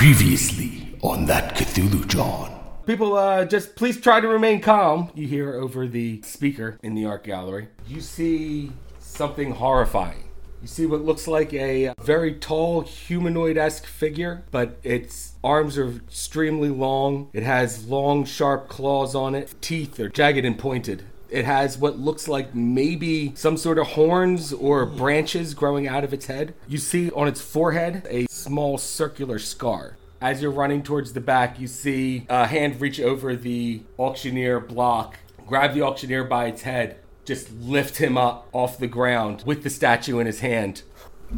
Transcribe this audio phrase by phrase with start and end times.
[0.00, 2.58] Previously on that Cthulhu John.
[2.86, 5.10] People, uh, just please try to remain calm.
[5.14, 7.68] You hear over the speaker in the art gallery.
[7.86, 10.24] You see something horrifying.
[10.62, 15.90] You see what looks like a very tall humanoid esque figure, but its arms are
[15.90, 17.28] extremely long.
[17.34, 19.54] It has long, sharp claws on it.
[19.60, 21.04] Teeth are jagged and pointed.
[21.30, 26.12] It has what looks like maybe some sort of horns or branches growing out of
[26.12, 26.54] its head.
[26.66, 29.96] You see on its forehead a small circular scar.
[30.20, 35.18] As you're running towards the back, you see a hand reach over the auctioneer block,
[35.46, 39.70] grab the auctioneer by its head, just lift him up off the ground with the
[39.70, 40.82] statue in his hand.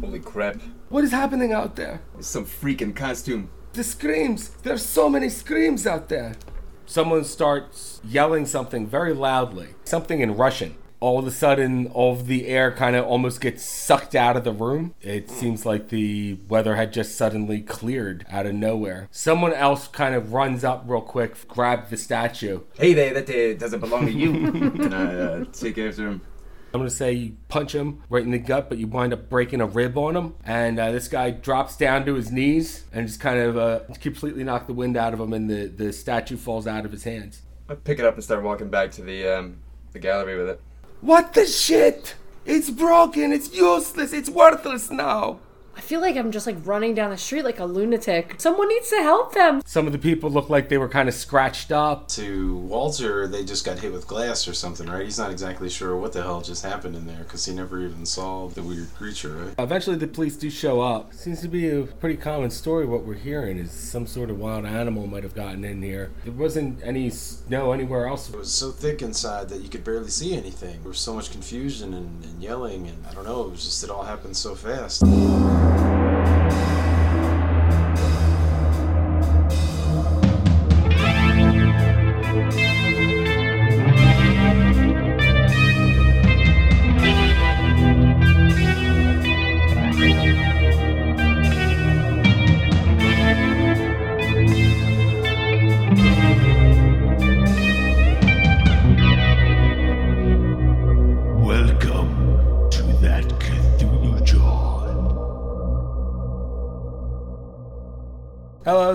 [0.01, 0.59] Holy crap.
[0.89, 2.01] What is happening out there?
[2.17, 3.49] It's some freaking costume.
[3.73, 4.49] The screams!
[4.49, 6.35] There's so many screams out there!
[6.85, 10.75] Someone starts yelling something very loudly, something in Russian.
[10.99, 14.45] All of a sudden, all of the air kind of almost gets sucked out of
[14.45, 14.95] the room.
[15.01, 19.09] It seems like the weather had just suddenly cleared out of nowhere.
[19.11, 22.61] Someone else kind of runs up real quick, grabs the statue.
[22.75, 24.31] Hey there, that uh, doesn't belong to you.
[24.51, 26.21] Can I uh, take after him?
[26.73, 29.61] I'm gonna say you punch him right in the gut, but you wind up breaking
[29.61, 33.19] a rib on him, and uh, this guy drops down to his knees and just
[33.19, 36.65] kind of uh, completely knock the wind out of him, and the, the statue falls
[36.65, 37.43] out of his hands.
[37.69, 39.57] I pick it up and start walking back to the um,
[39.91, 40.61] the gallery with it.
[41.01, 42.15] What the shit?
[42.45, 43.31] It's broken.
[43.31, 44.11] It's useless.
[44.11, 45.39] It's worthless now.
[45.75, 48.35] I feel like I'm just like running down the street like a lunatic.
[48.37, 49.61] Someone needs to help them.
[49.65, 52.07] Some of the people look like they were kind of scratched up.
[52.09, 55.03] to Walter, they just got hit with glass or something, right?
[55.03, 58.05] He's not exactly sure what the hell just happened in there because he never even
[58.05, 59.55] saw the weird creature, right?
[59.57, 61.13] Eventually, the police do show up.
[61.13, 62.85] Seems to be a pretty common story.
[62.85, 66.11] What we're hearing is some sort of wild animal might have gotten in here.
[66.23, 68.29] There wasn't any snow anywhere else.
[68.29, 70.81] It was so thick inside that you could barely see anything.
[70.81, 73.83] There was so much confusion and, and yelling, and I don't know, it was just
[73.83, 75.03] it all happened so fast.
[75.63, 75.92] Welcome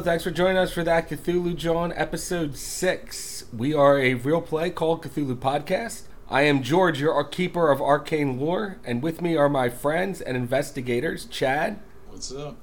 [0.09, 3.45] thanks for joining us for that Cthulhu John episode 6.
[3.55, 6.05] We are a real play called Cthulhu Podcast.
[6.31, 10.35] I am George, your keeper of arcane lore, and with me are my friends and
[10.35, 12.57] investigators, Chad, What's up?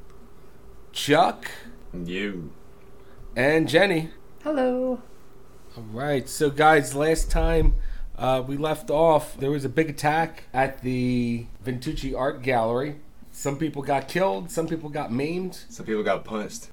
[0.91, 1.51] Chuck,
[1.94, 2.51] You.
[3.35, 4.09] and Jenny.
[4.41, 5.03] Hello.
[5.78, 7.75] All right, so guys, last time
[8.17, 12.95] uh, we left off, there was a big attack at the Ventucci Art Gallery.
[13.31, 15.59] Some people got killed, some people got maimed.
[15.69, 16.69] Some people got punched.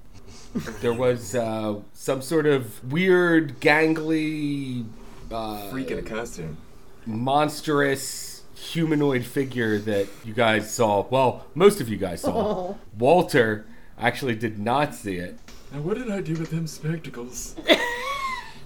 [0.81, 4.85] There was uh, some sort of weird, gangly,
[5.31, 6.57] uh, Freaking costume.
[7.05, 11.05] monstrous humanoid figure that you guys saw.
[11.09, 12.31] Well, most of you guys saw.
[12.35, 12.77] Oh.
[12.97, 13.65] Walter
[13.99, 15.37] actually did not see it.
[15.73, 17.55] And what did I do with them spectacles?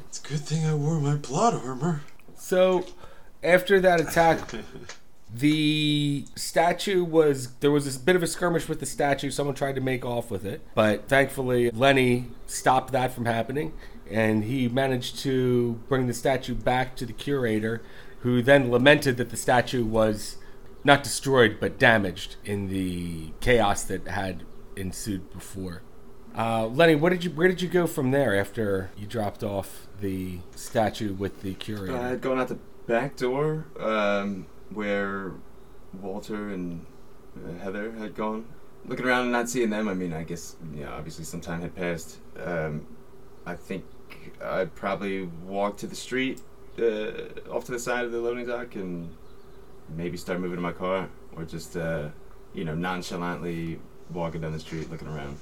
[0.09, 2.01] It's a good thing I wore my plot armor.
[2.37, 2.85] So,
[3.43, 4.39] after that attack,
[5.33, 9.29] the statue was there was this bit of a skirmish with the statue.
[9.29, 13.73] Someone tried to make off with it, but thankfully Lenny stopped that from happening,
[14.09, 17.81] and he managed to bring the statue back to the curator,
[18.19, 20.37] who then lamented that the statue was
[20.83, 24.43] not destroyed but damaged in the chaos that had
[24.77, 25.81] ensued before.
[26.37, 29.87] Uh, Lenny, what did you where did you go from there after you dropped off
[29.99, 31.97] the statue with the curator?
[31.97, 35.33] I had gone out the back door um, where
[36.01, 36.85] Walter and
[37.35, 38.45] uh, Heather had gone.
[38.85, 41.75] Looking around and not seeing them, I mean, I guess, know, obviously some time had
[41.75, 42.19] passed.
[42.41, 42.85] Um,
[43.45, 43.83] I think
[44.43, 46.41] I'd probably walk to the street
[46.79, 49.09] uh, off to the side of the loading dock and
[49.89, 52.09] maybe start moving to my car or just, uh,
[52.53, 53.79] you know, nonchalantly
[54.13, 55.37] walking down the street looking around.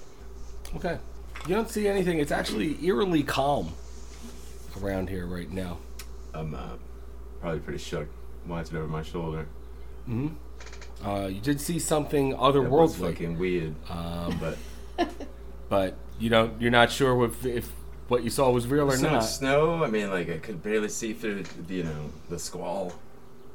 [0.76, 0.98] Okay.
[1.48, 2.20] You don't see anything.
[2.20, 3.74] It's actually eerily calm
[4.82, 5.78] around here right now.
[6.34, 6.78] I'm uh,
[7.40, 8.08] probably pretty shook,
[8.48, 9.48] watching over my shoulder.
[11.04, 13.76] Uh, you did see something That was otherworldly, fucking weird.
[13.90, 14.40] um,
[14.98, 15.08] But
[15.70, 16.60] but you don't.
[16.62, 17.70] You're not sure if, if
[18.08, 19.14] what you saw was real or so not.
[19.14, 19.84] much snow.
[19.84, 22.94] I mean, like I could barely see through, the, you know, the squall.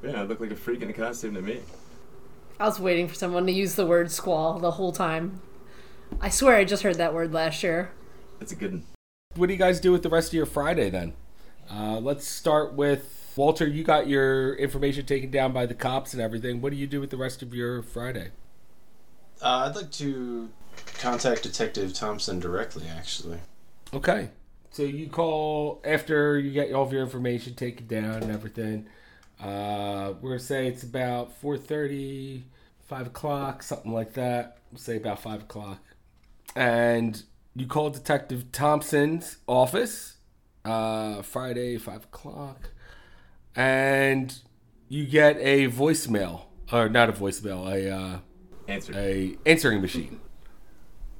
[0.03, 1.61] Yeah, it looked like a freak in a costume to me.
[2.59, 5.41] I was waiting for someone to use the word squall the whole time.
[6.21, 7.93] I swear I just heard that word last year.
[8.39, 8.73] That's a good.
[8.73, 8.85] one.
[9.37, 11.15] What do you guys do with the rest of your Friday then?
[11.71, 13.67] Uh, let's start with Walter.
[13.67, 16.61] You got your information taken down by the cops and everything.
[16.61, 18.31] What do you do with the rest of your Friday?
[19.43, 20.51] Uh, I'd like to
[20.99, 23.39] contact Detective Thompson directly, actually.
[23.93, 24.31] Okay.
[24.73, 28.87] So you call after you get all of your information, taken down and everything.
[29.41, 32.43] Uh, we're gonna say it's about 4.30,
[32.87, 34.59] 5 o'clock, something like that.
[34.71, 35.81] We'll say about 5 o'clock.
[36.55, 37.23] And
[37.57, 40.19] you call Detective Thompson's office,
[40.65, 42.71] uh, Friday, 5 o'clock.
[43.55, 44.35] And
[44.89, 46.43] you get a voicemail,
[46.73, 48.19] or not a voicemail, a, uh,
[48.69, 48.93] Answer.
[48.95, 50.21] a answering machine.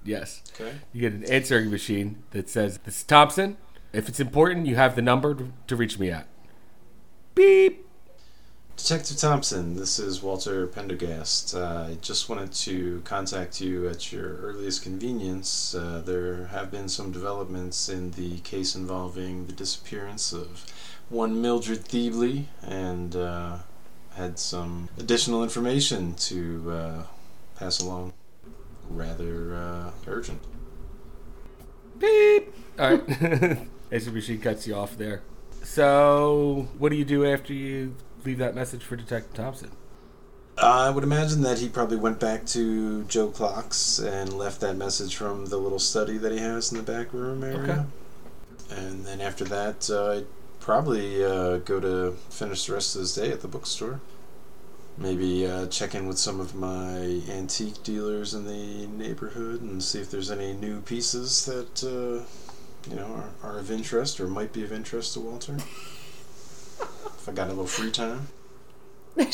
[0.05, 0.43] Yes.
[0.55, 0.77] Okay.
[0.93, 3.57] You get an answering machine that says, This is Thompson.
[3.93, 5.37] If it's important, you have the number
[5.67, 6.27] to, reach me at.
[7.35, 7.87] Beep.
[8.77, 11.55] Detective Thompson, this is Walter Pendergast.
[11.55, 15.75] Uh, I just wanted to contact you at your earliest convenience.
[15.75, 20.65] Uh, there have been some developments in the case involving the disappearance of
[21.11, 23.59] one Mildred Thiebley, and uh,
[24.15, 27.03] had some additional information to uh,
[27.57, 28.13] pass along.
[28.89, 30.43] Rather uh, urgent.
[31.99, 32.53] Beep.
[32.79, 33.59] All right.
[33.93, 35.23] answering machine cuts you off there.
[35.63, 39.71] So, what do you do after you leave that message for Detective Thompson?
[40.59, 45.17] I would imagine that he probably went back to Joe Clocks and left that message
[45.17, 47.87] from the little study that he has in the back room area.
[48.69, 48.77] Okay.
[48.83, 50.27] And then after that, uh, I'd
[50.61, 54.01] probably uh, go to finish the rest of his day at the bookstore.
[54.99, 60.01] Maybe uh, check in with some of my antique dealers in the neighborhood and see
[60.01, 62.25] if there's any new pieces that uh,
[62.91, 65.55] you know are, are of interest or might be of interest to Walter.
[65.57, 68.29] if I got a little free time.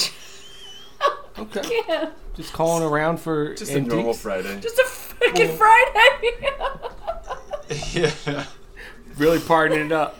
[1.38, 1.82] Okay.
[1.86, 4.14] Yeah, Just calling around for Just a normal.
[4.14, 4.58] Friday.
[4.58, 6.30] just a freaking Friday.
[8.26, 8.46] yeah.
[9.18, 10.18] Really partying it up.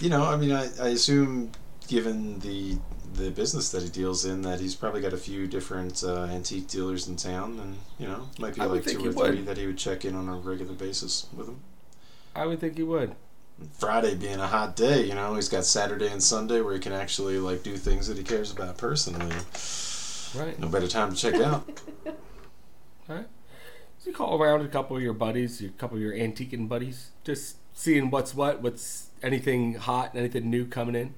[0.00, 1.52] You know, I mean, I, I assume,
[1.88, 2.78] given the
[3.14, 6.68] the business that he deals in, that he's probably got a few different uh, antique
[6.68, 9.34] dealers in town, and you know, might be I like two or would.
[9.34, 11.60] three that he would check in on a regular basis with them
[12.34, 13.14] I would think he would.
[13.78, 16.92] Friday being a hot day, you know, he's got Saturday and Sunday where he can
[16.92, 19.36] actually like do things that he cares about personally.
[20.34, 20.58] Right.
[20.58, 21.68] No better time to check out.
[23.10, 23.26] Alright.
[23.98, 27.10] So you call around a couple of your buddies, a couple of your antiquing buddies,
[27.22, 31.14] just seeing what's what, what's anything hot, anything new coming in.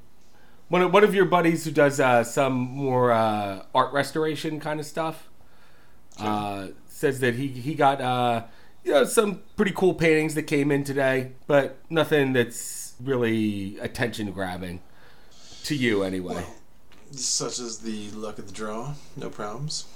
[0.69, 4.81] One of, one of your buddies who does uh, some more uh, art restoration kind
[4.81, 5.29] of stuff
[6.19, 8.45] uh, says that he he got uh,
[8.85, 14.31] you know some pretty cool paintings that came in today, but nothing that's really attention
[14.33, 14.81] grabbing
[15.65, 16.45] to you anyway.
[17.11, 19.87] Such as the luck of the draw, no problems.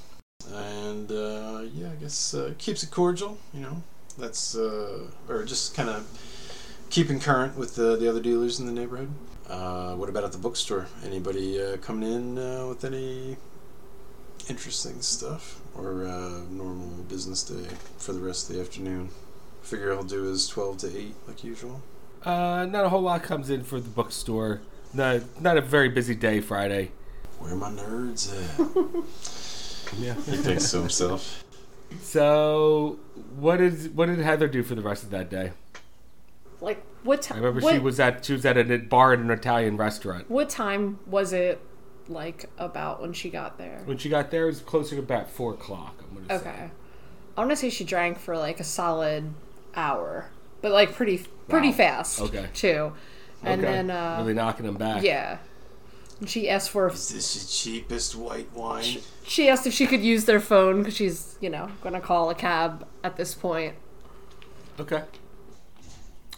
[0.53, 3.83] And uh, yeah, I guess uh, keeps it cordial, you know.
[4.19, 6.07] That's uh, or just kind of
[6.97, 9.11] keeping current with the, the other dealers in the neighborhood.
[9.51, 10.87] Uh, what about at the bookstore?
[11.05, 13.37] Anybody uh, coming in uh, with any
[14.49, 19.11] interesting stuff, or uh, normal business day for the rest of the afternoon?
[19.61, 21.83] Figure he'll do his twelve to eight like usual.
[22.25, 24.63] Uh, not a whole lot comes in for the bookstore.
[24.95, 26.93] Not not a very busy day Friday.
[27.39, 29.05] Where are my nerds at?
[30.01, 30.15] Yeah.
[30.15, 31.45] he thinks to himself.
[32.01, 32.99] So,
[33.37, 35.53] what did what did Heather do for the rest of that day?
[36.61, 37.37] Like what time?
[37.37, 40.31] I remember what, she was at she was at a bar at an Italian restaurant.
[40.31, 41.61] What time was it?
[42.09, 43.83] Like about when she got there?
[43.85, 46.03] When she got there, it was closer to about four o'clock.
[46.09, 46.49] I'm gonna say.
[46.51, 46.71] Okay.
[47.37, 49.35] I want to say she drank for like a solid
[49.75, 50.31] hour,
[50.63, 51.75] but like pretty pretty Wow.
[51.75, 52.21] fast.
[52.21, 52.47] Okay.
[52.55, 52.93] Too.
[53.43, 53.73] And Okay.
[53.73, 55.03] then uh really knocking them back.
[55.03, 55.39] yeah.
[56.21, 58.99] And she asked for Is this the cheapest white wine?
[59.25, 62.35] she asked if she could use their phone because she's you know gonna call a
[62.37, 63.75] cab at this point.
[64.79, 65.03] Okay.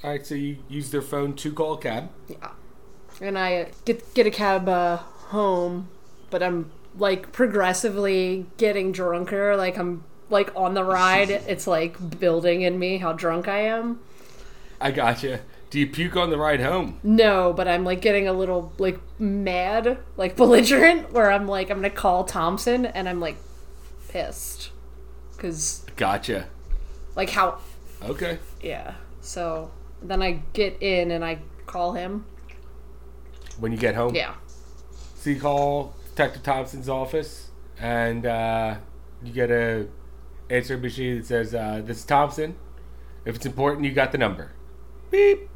[0.05, 0.25] All right.
[0.27, 2.11] So you use their phone to call a cab.
[2.29, 2.51] Yeah.
[3.21, 5.89] And I get get a cab uh, home,
[6.31, 9.57] but I'm like progressively getting drunker.
[9.57, 11.31] Like I'm like on the ride.
[11.31, 14.01] it's like building in me how drunk I am.
[14.81, 15.41] I gotcha.
[15.71, 16.99] Do you puke on the ride home?
[17.03, 21.79] No, but I'm like getting a little like mad, like belligerent, where I'm like I'm
[21.79, 23.37] gonna call Thompson, and I'm like
[24.09, 24.71] pissed,
[25.37, 26.47] cause Gotcha.
[27.17, 27.59] like how
[28.03, 28.39] Okay.
[28.63, 28.95] yeah.
[29.21, 29.71] So
[30.03, 32.25] then I get in and I call him.
[33.59, 34.15] When you get home.
[34.15, 34.35] Yeah.
[35.17, 37.51] So you call Detective Thompson's office,
[37.81, 38.77] and uh,
[39.23, 39.89] you get a
[40.49, 42.57] answering machine that says, uh, "This is Thompson.
[43.25, 44.53] If it's important, you got the number."
[45.11, 45.49] Beep.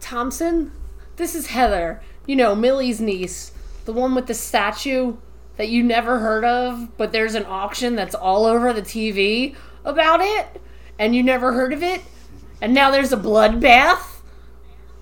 [0.00, 0.72] Thompson,
[1.16, 2.00] this is Heather.
[2.26, 3.52] You know, Millie's niece.
[3.84, 5.16] The one with the statue
[5.56, 9.54] that you never heard of, but there's an auction that's all over the TV
[9.84, 10.60] about it,
[10.98, 12.02] and you never heard of it,
[12.60, 14.20] and now there's a bloodbath.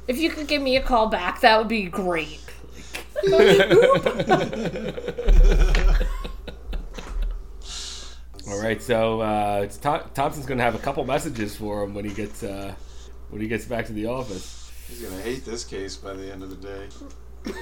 [0.07, 2.41] If you could give me a call back, that would be great.
[8.49, 11.95] All right, so uh, it's Thom- Thompson's going to have a couple messages for him
[11.95, 12.75] when he gets uh,
[13.31, 14.73] when he gets back to the office.
[14.89, 17.55] He's gonna hate this case by the end of the day.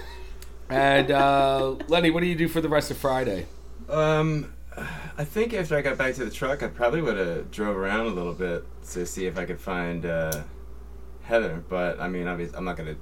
[0.69, 3.47] And uh, Lenny, what do you do for the rest of Friday?
[3.89, 4.53] Um,
[5.19, 8.07] I think after I got back to the truck, I probably would have drove around
[8.07, 10.43] a little bit to see if I could find uh,
[11.23, 11.63] Heather.
[11.69, 12.97] But I mean, obviously, I'm not gonna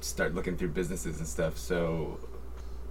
[0.00, 1.58] start looking through businesses and stuff.
[1.58, 2.18] So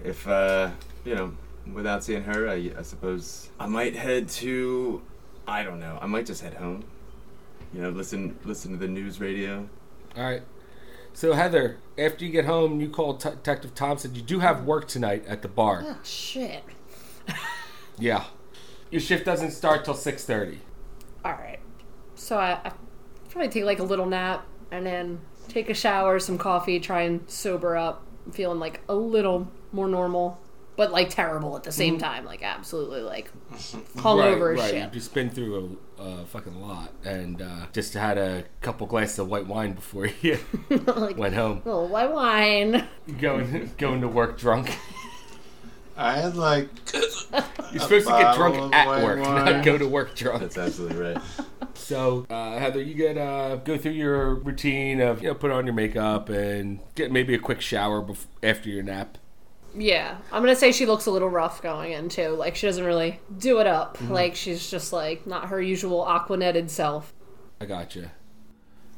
[0.04, 0.72] if uh,
[1.06, 1.34] you know,
[1.74, 5.02] without seeing her, I, I suppose I might head to.
[5.48, 5.98] I don't know.
[6.02, 6.84] I might just head home.
[7.74, 9.68] You know, listen listen to the news radio.
[10.18, 10.44] All right.
[11.14, 14.14] So Heather, after you get home, you call T- Detective Thompson.
[14.14, 15.84] You do have work tonight at the bar.
[15.86, 16.64] Oh, shit.
[18.00, 18.24] Yeah.
[18.92, 20.60] Your shift doesn't start till six thirty.
[21.24, 21.60] All right.
[22.16, 22.72] So I, I
[23.30, 27.30] probably take like a little nap and then take a shower, some coffee, try and
[27.30, 28.06] sober up.
[28.26, 30.40] I'm feeling like a little more normal,
[30.76, 32.26] but like terrible at the same time.
[32.26, 33.32] Like absolutely like
[33.98, 34.70] hungover as right.
[34.72, 34.84] shit.
[34.84, 39.28] You just been through a, fucking lot, and uh, just had a couple glasses of
[39.30, 40.40] white wine before you
[40.70, 41.62] like went home.
[41.66, 42.88] little white wine.
[43.20, 44.78] Going going to work drunk.
[46.00, 49.46] I had like You're supposed to get drunk at work, wine.
[49.46, 50.42] not go to work drunk.
[50.42, 51.18] That's absolutely right.
[51.76, 55.66] So, uh, Heather, you get uh, go through your routine of you know put on
[55.66, 59.18] your makeup and get maybe a quick shower bef- after your nap.
[59.76, 62.30] Yeah, I'm gonna say she looks a little rough going in too.
[62.30, 63.98] Like she doesn't really do it up.
[64.02, 67.14] Like she's just like not her usual aquanetted self.
[67.62, 68.12] I gotcha.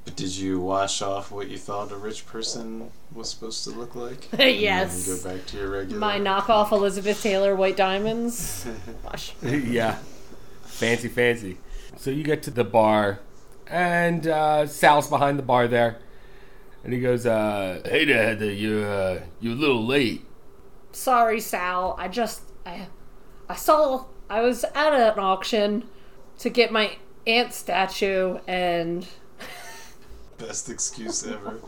[0.05, 3.95] But did you wash off what you thought a rich person was supposed to look
[3.95, 4.27] like?
[4.39, 5.07] yes.
[5.07, 5.99] And go back to your regular.
[5.99, 8.65] My knockoff Elizabeth Taylor white diamonds.
[9.03, 9.33] Gosh.
[9.43, 9.97] yeah,
[10.63, 11.57] fancy, fancy.
[11.97, 13.19] So you get to the bar,
[13.67, 15.99] and uh, Sal's behind the bar there,
[16.83, 20.25] and he goes, uh, "Hey there, Heather, you're uh, you're a little late."
[20.93, 21.95] Sorry, Sal.
[21.99, 22.87] I just I
[23.47, 25.83] I saw I was at an auction
[26.39, 29.07] to get my aunt statue and
[30.41, 31.59] Best excuse ever.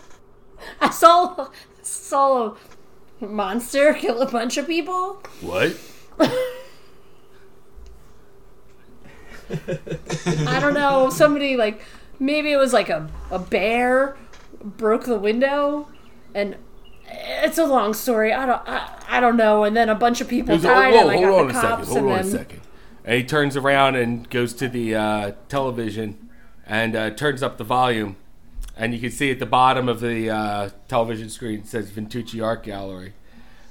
[0.80, 1.48] I saw
[1.82, 2.54] saw
[3.20, 5.22] a monster kill a bunch of people.
[5.40, 5.76] What?
[10.46, 11.82] I don't know, somebody like
[12.18, 14.16] maybe it was like a, a bear
[14.62, 15.88] broke the window
[16.34, 16.56] and
[17.06, 18.32] it's a long story.
[18.32, 21.10] I don't I, I don't know and then a bunch of people died "Oh, and
[21.10, 21.68] I hold got on the a second.
[21.76, 22.60] cops Hold and on then a second.
[23.04, 26.27] And he turns around and goes to the uh, television
[26.68, 28.16] and uh, turns up the volume.
[28.76, 32.44] And you can see at the bottom of the uh, television screen it says Ventucci
[32.44, 33.14] Art Gallery.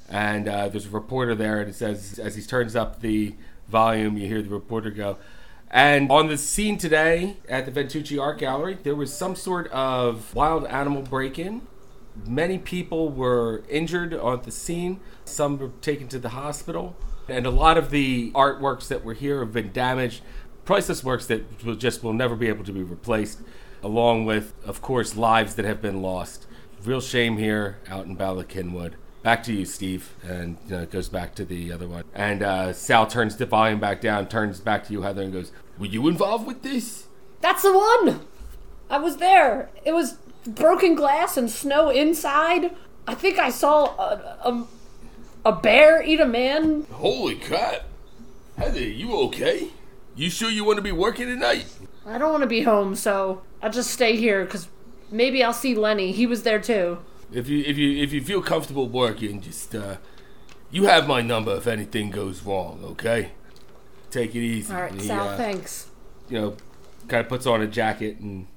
[0.10, 3.36] And uh, there's a reporter there, and it says, as he turns up the
[3.68, 5.18] volume, you hear the reporter go.
[5.70, 10.34] And on the scene today at the Ventucci Art Gallery, there was some sort of
[10.34, 11.62] wild animal break in.
[12.26, 16.96] Many people were injured on the scene, some were taken to the hospital,
[17.28, 20.22] and a lot of the artworks that were here have been damaged.
[20.68, 23.40] Priceless works that will just will never be able to be replaced,
[23.82, 26.46] along with, of course, lives that have been lost.
[26.84, 28.96] Real shame here out in Bala Cynwyd.
[29.24, 32.04] Back to you, Steve, and you know, it goes back to the other one.
[32.14, 35.54] And uh, Sal turns the volume back down, turns back to you, Heather, and goes,
[35.80, 37.08] "Were you involved with this?"
[37.40, 38.28] That's the one.
[38.90, 39.70] I was there.
[39.86, 42.76] It was broken glass and snow inside.
[43.08, 44.68] I think I saw a a,
[45.46, 46.86] a bear eat a man.
[46.92, 47.84] Holy crap!
[48.58, 49.70] Heather, you okay?
[50.18, 51.68] You sure you want to be working tonight?
[52.06, 54.68] I don't want to be home, so I'll just stay here because
[55.12, 56.12] maybe I'll see Lenny.
[56.12, 56.98] He was there too.
[57.32, 59.98] If you if you if you feel comfortable working, just uh,
[60.72, 62.82] you have my number if anything goes wrong.
[62.84, 63.30] Okay,
[64.10, 64.74] take it easy.
[64.74, 65.30] All right, he, Sal.
[65.30, 65.90] uh, thanks.
[66.30, 66.58] you know,
[67.08, 68.48] kind of puts on a jacket and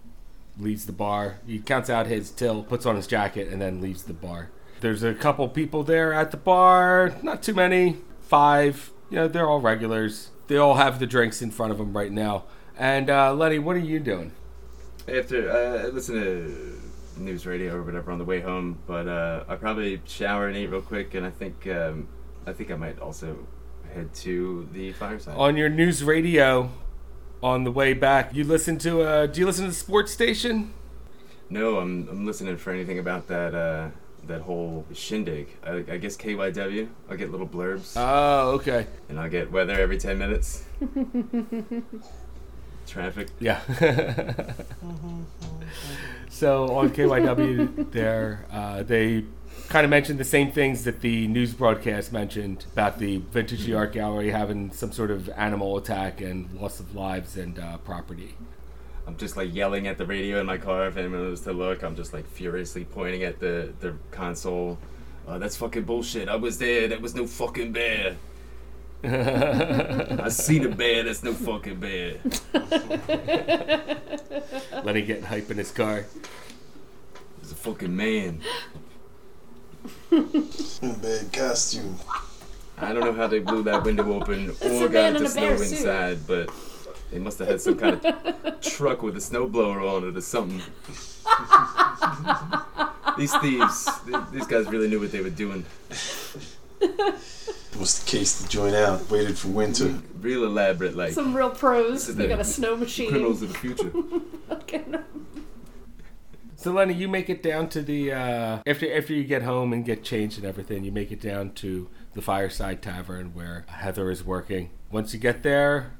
[0.58, 1.40] leaves the bar.
[1.46, 4.48] He counts out his till, puts on his jacket, and then leaves the bar.
[4.80, 8.92] There's a couple people there at the bar, not too many, five.
[9.10, 10.30] You know, they're all regulars.
[10.50, 12.42] They all have the drinks in front of them right now.
[12.76, 14.32] And uh, Lenny, what are you doing?
[15.06, 19.44] After uh, I listen to news radio or whatever on the way home, but uh,
[19.46, 22.08] I probably shower and eat real quick, and I think um,
[22.48, 23.46] I think I might also
[23.94, 25.36] head to the fireside.
[25.36, 26.72] On your news radio,
[27.44, 29.02] on the way back, you listen to.
[29.02, 30.74] Uh, do you listen to the sports station?
[31.48, 33.90] no, I'm I'm listening for anything about that uh,
[34.26, 35.48] that whole shindig.
[35.64, 36.88] I, I guess KYW.
[37.08, 38.86] I'll get little blurbs, Oh, okay.
[39.08, 40.64] and I'll get weather every ten minutes.
[42.86, 43.28] Traffic.
[43.38, 43.60] Yeah.
[46.28, 49.24] so on KYW, there uh, they
[49.68, 53.92] kind of mentioned the same things that the news broadcast mentioned about the Ventucci Art
[53.92, 58.34] Gallery having some sort of animal attack and loss of lives and uh, property.
[59.06, 60.86] I'm just like yelling at the radio in my car.
[60.86, 64.78] If anyone was to look, I'm just like furiously pointing at the the console.
[65.26, 66.28] Uh, that's fucking bullshit.
[66.28, 66.88] I was there.
[66.88, 68.16] That was no fucking bear.
[69.04, 71.04] I seen a bear.
[71.04, 72.18] That's no fucking bear.
[74.72, 76.04] Let Lenny getting hype in his car.
[77.40, 78.40] It's a fucking man.
[80.10, 80.24] in
[80.82, 81.96] a Bad costume.
[82.76, 85.78] I don't know how they blew that window open or got the snow bear suit.
[85.78, 86.50] inside, but
[87.10, 90.60] they must have had some kind of truck with a snowblower on it or something.
[93.18, 95.64] these thieves, th- these guys really knew what they were doing.
[96.80, 99.94] It Was the case to join out, waited for winter.
[100.20, 102.06] Real elaborate, like Some real pros.
[102.14, 103.10] They got a snow machine.
[103.10, 103.92] criminals of the future.
[104.50, 104.84] Okay.
[106.56, 109.84] So Lenny, you make it down to the uh, after after you get home and
[109.84, 110.84] get changed and everything.
[110.84, 114.70] You make it down to the Fireside Tavern where Heather is working.
[114.92, 115.92] Once you get there,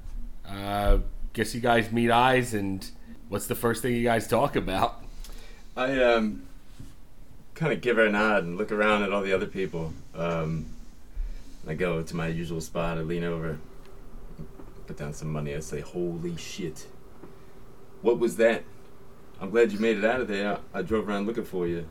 [0.51, 0.99] uh,
[1.33, 2.89] guess you guys meet eyes, and
[3.29, 5.03] what's the first thing you guys talk about?
[5.77, 6.43] I um,
[7.55, 9.93] kind of give her a nod and look around at all the other people.
[10.15, 10.67] Um,
[11.67, 12.99] I go to my usual spot.
[12.99, 13.59] I lean over,
[14.87, 15.55] put down some money.
[15.55, 16.87] I say, "Holy shit!
[18.03, 18.65] What was that?
[19.41, 20.59] I'm glad you made it out of there.
[20.75, 21.87] I, I drove around looking for you.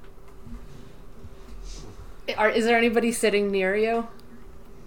[2.37, 4.07] Are, is there anybody sitting near you?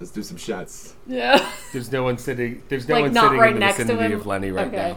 [0.03, 1.49] Let's do some shots." Yeah.
[1.73, 2.63] There's no one sitting.
[2.69, 4.21] There's no like one not sitting right in the next to vicinity him.
[4.21, 4.97] of Lenny right okay.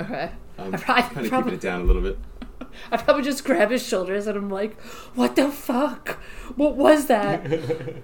[0.00, 0.04] now.
[0.06, 0.30] Okay.
[0.58, 2.18] I'm I probably- kind of probably- keeping it down a little bit.
[2.92, 4.80] I probably just grab his shoulders and I'm like,
[5.14, 6.18] "What the fuck?
[6.56, 7.44] What was that?"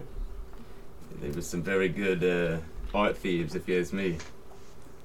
[1.21, 2.59] There was some very good uh,
[2.95, 4.19] art thieves, if you ask me.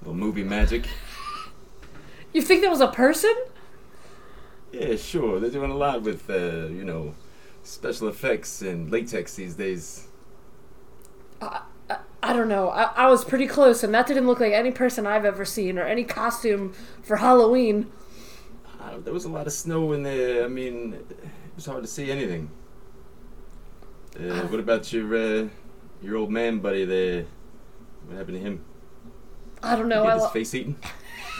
[0.01, 0.87] little movie magic.
[2.33, 3.33] you think that was a person?
[4.73, 5.39] Yeah, sure.
[5.39, 7.15] They're doing a lot with, uh, you know,
[7.63, 10.07] special effects and latex these days.
[11.41, 12.69] I don't know.
[12.69, 15.79] I, I was pretty close, and that didn't look like any person I've ever seen
[15.79, 17.91] or any costume for Halloween.
[18.79, 20.45] Uh, there was a lot of snow in there.
[20.45, 21.17] I mean, it
[21.55, 22.51] was hard to see anything.
[24.19, 25.47] Uh, what about your uh,
[26.01, 27.25] your old man buddy there?
[28.05, 28.65] What happened to him?
[29.63, 30.03] I don't know.
[30.03, 30.75] he I, get his lo- face eaten?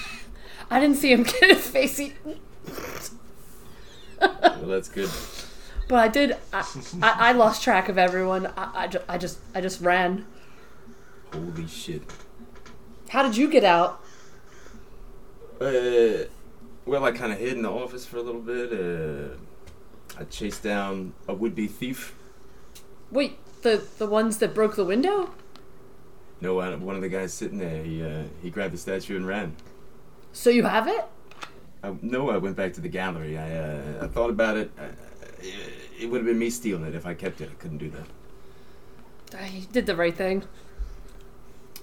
[0.72, 2.40] I didn't see him get his face eaten,
[4.20, 5.10] Well, that's good.
[5.92, 6.38] but I did.
[6.54, 6.66] I,
[7.02, 8.48] I, I lost track of everyone.
[8.56, 10.26] I, I, ju- I just I just ran.
[11.34, 12.02] Holy shit.
[13.10, 14.02] How did you get out?
[15.60, 16.28] Uh,
[16.86, 18.72] well, I kind of hid in the office for a little bit.
[18.72, 19.36] Uh,
[20.18, 22.16] I chased down a would-be thief.
[23.12, 25.32] Wait, the the ones that broke the window?
[26.40, 29.28] No, I, one of the guys sitting there, he uh, he grabbed the statue and
[29.28, 29.58] ran.
[30.32, 31.04] So you have it?
[31.84, 33.38] I, no, I went back to the gallery.
[33.38, 34.72] I uh, I thought about it.
[34.80, 34.84] Uh,
[36.02, 37.50] it would have been me stealing it if I kept it.
[37.52, 39.40] I couldn't do that.
[39.40, 40.44] I did the right thing.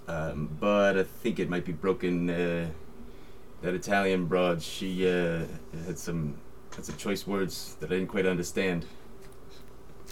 [0.09, 2.29] Um, but I think it might be broken.
[2.29, 2.69] Uh,
[3.63, 5.45] that Italian broad, she uh,
[5.87, 6.37] had some
[6.75, 8.87] had some choice words that I didn't quite understand.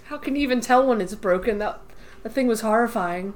[0.05, 1.59] How can you even tell when it's broken?
[1.59, 1.81] That
[2.23, 3.35] that thing was horrifying.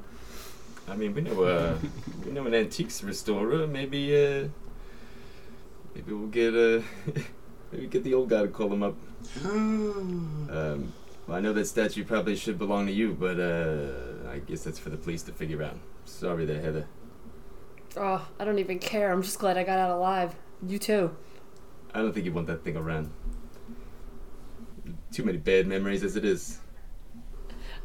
[0.89, 1.79] I mean, we know uh,
[2.25, 3.67] we know an antiques restorer.
[3.67, 4.49] Maybe uh,
[5.95, 6.83] maybe we'll get uh,
[7.73, 8.97] maybe get the old guy to call him up.
[10.51, 10.93] Um,
[11.27, 14.81] well, I know that statue probably should belong to you, but uh, I guess that's
[14.81, 15.79] for the police to figure out.
[16.05, 16.87] Sorry there, Heather.
[17.97, 19.13] Oh, I don't even care.
[19.13, 20.35] I'm just glad I got out alive.
[20.67, 21.17] You too.
[21.95, 23.13] I don't think you want that thing around.
[25.13, 26.59] Too many bad memories as it is.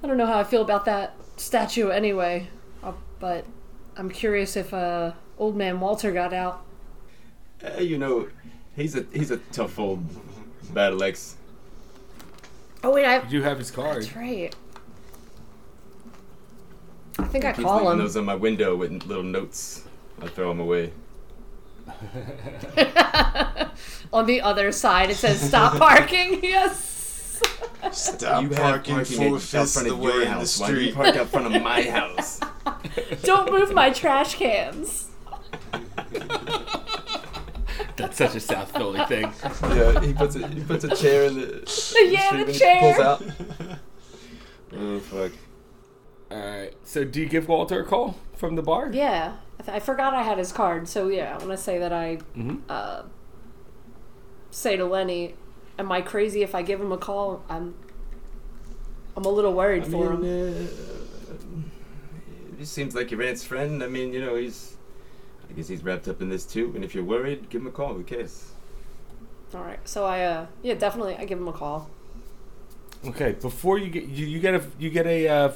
[0.04, 2.50] I don't know how I feel about that statue anyway,
[2.84, 3.46] uh, but
[3.96, 6.66] I'm curious if uh, old man Walter got out.
[7.64, 8.28] Uh, you know,
[8.76, 10.04] he's a he's a tough old
[10.74, 11.36] battle ex.
[12.84, 13.24] Oh wait, I.
[13.24, 14.04] You do have his card.
[14.04, 14.56] That's right.
[17.18, 17.98] I think He I keeps call leaving him.
[18.00, 19.86] those on my window with little notes.
[20.22, 20.92] I throw them away.
[24.14, 27.42] On the other side, it says "Stop parking." yes.
[27.92, 30.32] Stop you have parking parking four out fifths front of of the your way in
[30.32, 30.60] the house.
[30.60, 30.96] Why do you street.
[30.96, 32.40] park out front of my house?
[33.24, 35.10] Don't move my trash cans.
[37.98, 39.32] That's such a South Philly thing.
[39.64, 41.48] yeah, he puts a he puts a chair in the
[42.12, 42.80] Yeah, street the chair.
[42.80, 43.24] pulls out.
[44.78, 45.32] Oh fuck!
[46.32, 46.74] All right.
[46.84, 48.90] So do you give Walter a call from the bar?
[48.92, 50.90] Yeah, I, th- I forgot I had his card.
[50.90, 52.60] So yeah, I want to say that I Mhm.
[52.68, 53.04] uh,
[54.52, 55.36] say to Lenny,
[55.80, 57.76] "Am I crazy if I give him a call?" I'm
[59.16, 60.24] I'm a little worried I for him.
[60.24, 60.68] uh,
[62.58, 63.82] he seems like your aunt's friend.
[63.84, 64.75] I mean, you know, he's.
[65.56, 66.74] I guess he's wrapped up in this too.
[66.76, 67.94] And if you're worried, give him a call.
[67.94, 68.52] Who cares?
[69.54, 71.90] All right, so I uh yeah definitely I give him a call.
[73.06, 73.32] Okay.
[73.34, 75.52] Before you get you, you get a you get a uh,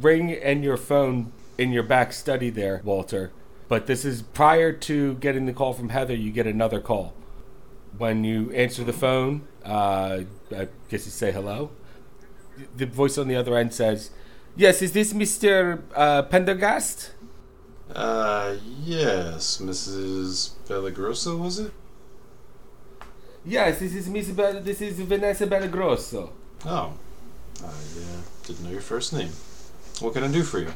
[0.00, 3.32] ring and your phone in your back study there, Walter.
[3.66, 6.14] But this is prior to getting the call from Heather.
[6.14, 7.12] You get another call.
[7.98, 10.20] When you answer the phone, uh,
[10.52, 11.72] I guess you say hello.
[12.76, 14.10] The voice on the other end says,
[14.54, 15.82] Yes, is this Mr.
[15.92, 17.12] Uh, Pendergast?
[17.94, 20.52] Uh, yes, Mrs.
[20.68, 21.72] Bellagrosa, was it?
[23.44, 26.30] Yes, this is Miss this is Vanessa Bellagrosso.
[26.66, 26.92] Oh,
[27.62, 27.70] I uh,
[28.46, 29.30] didn't know your first name.
[30.00, 30.72] What can I do for you?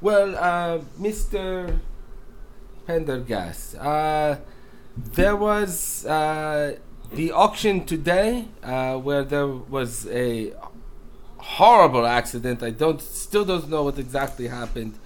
[0.00, 1.78] Well, uh, Mr.
[2.86, 4.36] Pendergast, uh,
[4.96, 6.76] there was uh,
[7.12, 10.52] the auction today uh, where there was a
[11.38, 12.62] horrible accident.
[12.62, 14.98] I don't still don't know what exactly happened.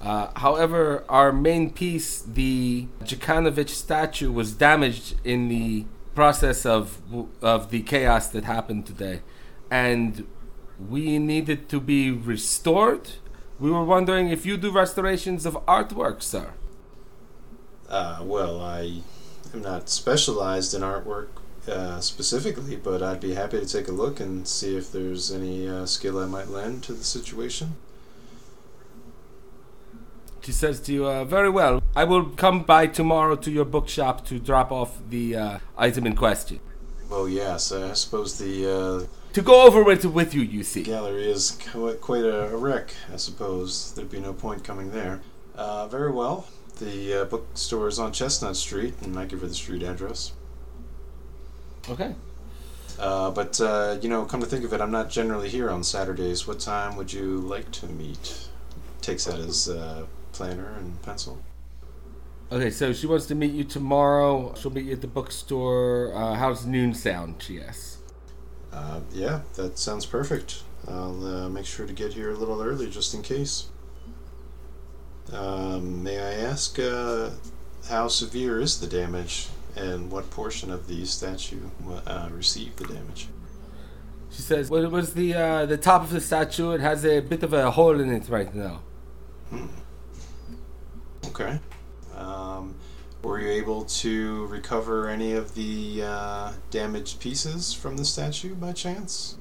[0.00, 6.98] Uh, however, our main piece, the Djukanovic statue, was damaged in the process of
[7.42, 9.20] of the chaos that happened today,
[9.70, 10.26] and
[10.88, 13.10] we needed to be restored.
[13.58, 16.54] We were wondering if you do restorations of artwork, sir.
[17.88, 19.02] Uh, well, I
[19.52, 21.28] am not specialized in artwork
[21.68, 25.68] uh, specifically, but I'd be happy to take a look and see if there's any
[25.68, 27.76] uh, skill I might lend to the situation.
[30.42, 31.82] She says to you, uh, "Very well.
[31.94, 36.16] I will come by tomorrow to your bookshop to drop off the uh, item in
[36.16, 36.60] question
[37.10, 40.40] Well, yes, I suppose the uh, to go over it with you.
[40.42, 42.94] You see." gallery is qu- quite a, a wreck.
[43.12, 45.20] I suppose there'd be no point coming there.
[45.54, 46.46] Uh, very well.
[46.78, 50.32] The uh, bookstore is on Chestnut Street, and I give her the street address.
[51.88, 52.14] Okay.
[52.98, 55.82] Uh, but uh, you know, come to think of it, I'm not generally here on
[55.82, 56.46] Saturdays.
[56.46, 58.48] What time would you like to meet?
[59.00, 61.42] Takes out his uh, planner and pencil.
[62.52, 62.70] Okay.
[62.70, 64.54] So she wants to meet you tomorrow.
[64.54, 66.14] She'll meet you at the bookstore.
[66.14, 67.42] Uh, how's noon sound?
[67.42, 67.98] She asks.
[68.72, 70.62] Uh, yeah, that sounds perfect.
[70.86, 73.68] I'll uh, make sure to get here a little early just in case.
[75.32, 77.30] Um, may I ask uh,
[77.88, 81.60] how severe is the damage and what portion of the statue
[82.06, 83.28] uh, received the damage?
[84.30, 86.70] She says, "Well, it was the uh, the top of the statue.
[86.72, 88.82] It has a bit of a hole in it right now."
[91.26, 91.60] Okay.
[92.16, 92.74] Um,
[93.22, 98.72] were you able to recover any of the uh, damaged pieces from the statue by
[98.72, 99.36] chance?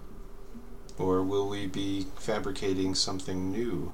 [0.97, 3.93] Or will we be fabricating something new?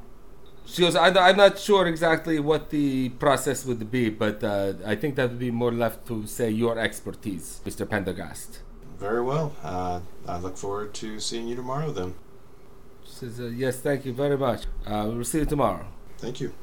[0.66, 4.96] She goes, I'm I'm not sure exactly what the process would be, but uh, I
[4.96, 7.88] think that would be more left to say your expertise, Mr.
[7.88, 8.60] Pendergast.
[9.00, 9.56] Very well.
[9.64, 12.16] Uh, I look forward to seeing you tomorrow then.
[13.06, 14.64] She says, uh, yes, thank you very much.
[14.86, 15.86] Uh, we'll see you tomorrow.
[16.18, 16.54] Thank you.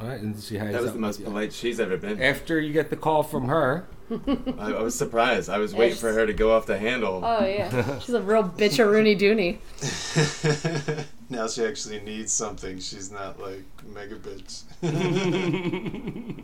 [0.00, 1.32] All right, and she hangs That was the most with you.
[1.32, 2.22] polite she's ever been.
[2.22, 5.50] After you get the call from her, I, I was surprised.
[5.50, 7.20] I was waiting for her to go off the handle.
[7.24, 9.58] Oh yeah, she's a real bitch a Rooney Dooney.
[11.28, 12.78] now she actually needs something.
[12.78, 14.62] She's not like mega bitch.
[14.82, 16.42] and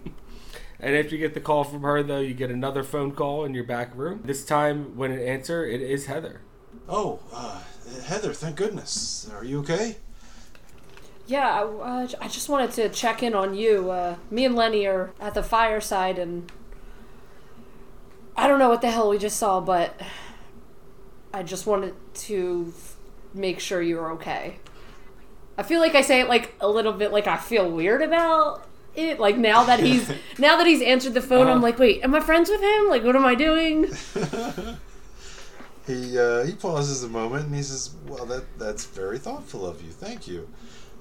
[0.97, 3.65] after you get the call from her, though, you get another phone call in your
[3.65, 4.21] back room.
[4.25, 6.41] This time, when it answer, it is Heather.
[6.89, 7.61] oh, uh,
[8.05, 9.31] Heather, thank goodness.
[9.35, 9.97] Are you okay?
[11.27, 11.63] Yeah, I,
[12.05, 13.91] uh, I just wanted to check in on you.
[13.91, 16.51] Uh, me and Lenny are at the fireside, and
[18.37, 20.01] I don't know what the hell we just saw, but
[21.35, 22.73] I just wanted to
[23.35, 24.57] make sure you were okay.
[25.59, 28.67] I feel like I say it like a little bit like I feel weird about
[28.95, 29.19] it.
[29.19, 30.09] Like now that he's
[30.39, 31.63] now that he's answered the phone, I'm Uh-huh.
[31.63, 32.89] like, wait, am I friends with him?
[32.89, 33.91] Like, what am I doing?
[35.87, 39.83] He uh, he pauses a moment and he says, "Well, that that's very thoughtful of
[39.83, 39.91] you.
[39.91, 40.49] Thank you."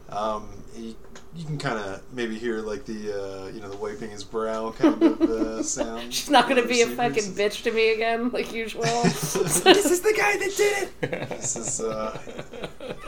[0.09, 0.95] Um, he
[1.35, 4.71] you can kind of maybe hear like the uh, you know the wiping his brow
[4.71, 6.13] kind of uh, sound.
[6.13, 8.83] She's not gonna be a fucking bitch to me again, like usual.
[9.03, 11.29] this is the guy that did it!
[11.29, 12.17] This is uh,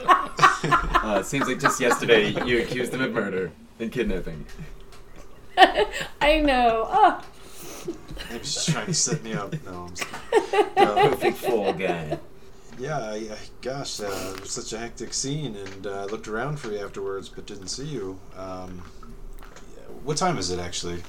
[0.63, 4.45] Uh, it seems like just yesterday you accused him of murder and kidnapping.
[5.57, 6.88] I know.
[6.89, 7.21] Oh,
[8.29, 9.53] maybe she's trying to set me up.
[9.65, 10.07] No, I'm just
[10.77, 12.19] uh, Perfect fool guy.
[12.77, 12.99] Yeah.
[12.99, 16.59] I, I, gosh, uh, it was such a hectic scene, and uh, I looked around
[16.59, 18.19] for you afterwards, but didn't see you.
[18.35, 18.83] Um,
[19.75, 21.01] yeah, what time is it actually?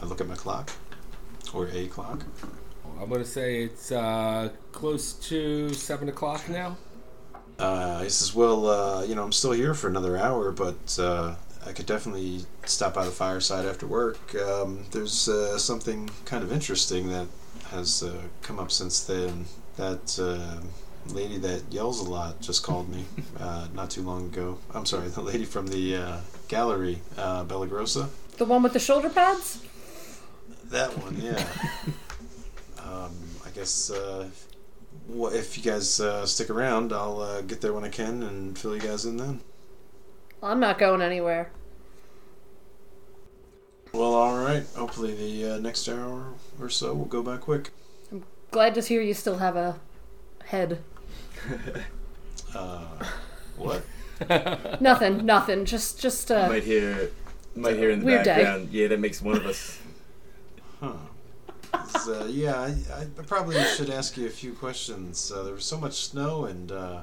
[0.00, 0.70] I look at my clock,
[1.54, 2.24] or a clock.
[3.00, 6.76] I'm gonna say it's uh, close to seven o'clock now.
[7.58, 11.34] Uh, he says, "Well, uh, you know, I'm still here for another hour, but uh,
[11.66, 14.34] I could definitely stop by the fireside after work.
[14.34, 17.28] Um, there's uh, something kind of interesting that
[17.70, 19.46] has uh, come up since then.
[19.76, 20.64] That uh,
[21.06, 23.04] lady that yells a lot just called me
[23.40, 24.58] uh, not too long ago.
[24.74, 26.16] I'm sorry, the lady from the uh,
[26.48, 28.08] gallery, uh, Bella Grossa.
[28.38, 29.62] the one with the shoulder pads?
[30.66, 31.44] That one, yeah.
[32.84, 33.12] um,
[33.44, 34.28] I guess uh,
[35.08, 38.58] wha- if you guys uh, stick around, I'll uh, get there when I can and
[38.58, 39.40] fill you guys in then."
[40.42, 41.50] I'm not going anywhere.
[43.92, 44.64] Well, all right.
[44.74, 47.70] Hopefully, the uh, next hour or so will go by quick.
[48.10, 49.78] I'm glad to hear you still have a
[50.46, 50.78] head.
[52.54, 52.84] Uh,
[53.56, 53.82] what?
[54.80, 55.64] Nothing, nothing.
[55.64, 57.10] Just, just uh, Might hear,
[57.54, 58.44] might hear in the Weird day.
[58.44, 58.68] background.
[58.70, 59.80] Yeah, that makes one of us.
[60.80, 60.92] huh.
[61.74, 65.32] uh, yeah, I, I probably should ask you a few questions.
[65.34, 67.02] Uh, there was so much snow, and uh,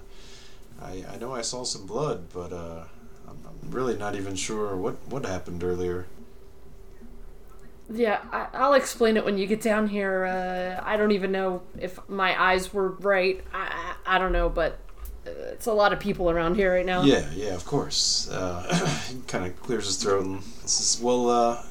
[0.81, 2.83] I, I know I saw some blood, but uh,
[3.27, 6.07] I'm, I'm really not even sure what, what happened earlier.
[7.91, 8.19] yeah.
[8.31, 10.25] I, I'll explain it when you get down here.
[10.25, 13.43] Uh, I don't even know if my eyes were right.
[13.53, 13.67] I,
[14.15, 14.77] I, don't know, but
[15.25, 17.03] it's a lot of people around here right now.
[17.03, 18.29] Yeah, yeah, of course.
[18.29, 21.63] Uh, kind of clears his throat and says, "Well, uh,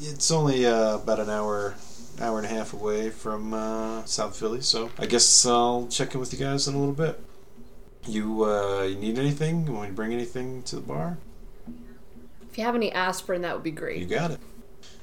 [0.00, 1.74] it's only uh, about an hour,
[2.20, 6.20] hour and a half away from uh, South Philly, so I guess I'll check in
[6.20, 7.20] with you guys in a little bit.
[8.06, 9.66] You, uh, you need anything?
[9.66, 11.18] You want me to bring anything to the bar?
[12.50, 13.98] If you have any aspirin, that would be great.
[13.98, 14.40] You got it."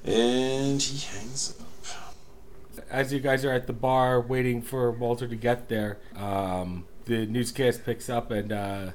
[0.04, 1.67] And he hangs up.
[2.90, 7.26] As you guys are at the bar waiting for Walter to get there, um, the
[7.26, 8.92] newscast picks up and uh,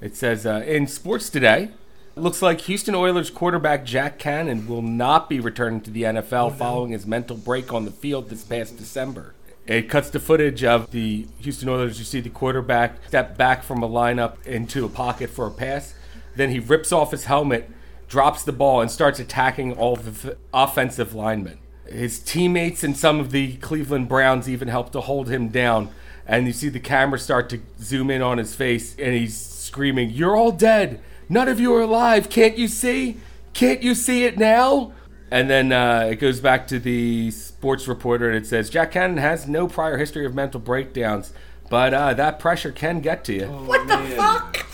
[0.00, 1.70] it says uh, in sports today.
[2.14, 6.58] It looks like Houston Oilers quarterback Jack Cannon will not be returning to the NFL
[6.58, 9.34] following his mental break on the field this past December.
[9.66, 11.98] It cuts to footage of the Houston Oilers.
[11.98, 15.94] You see the quarterback step back from a lineup into a pocket for a pass.
[16.36, 17.70] Then he rips off his helmet,
[18.08, 21.58] drops the ball, and starts attacking all the offensive linemen.
[21.86, 25.90] His teammates and some of the Cleveland Browns even help to hold him down.
[26.26, 30.10] And you see the camera start to zoom in on his face, and he's screaming,
[30.10, 31.00] You're all dead!
[31.28, 32.30] None of you are alive!
[32.30, 33.16] Can't you see?
[33.54, 34.92] Can't you see it now?
[35.30, 39.16] And then uh, it goes back to the sports reporter, and it says, Jack Cannon
[39.16, 41.32] has no prior history of mental breakdowns,
[41.70, 43.46] but uh, that pressure can get to you.
[43.46, 44.66] What the fuck?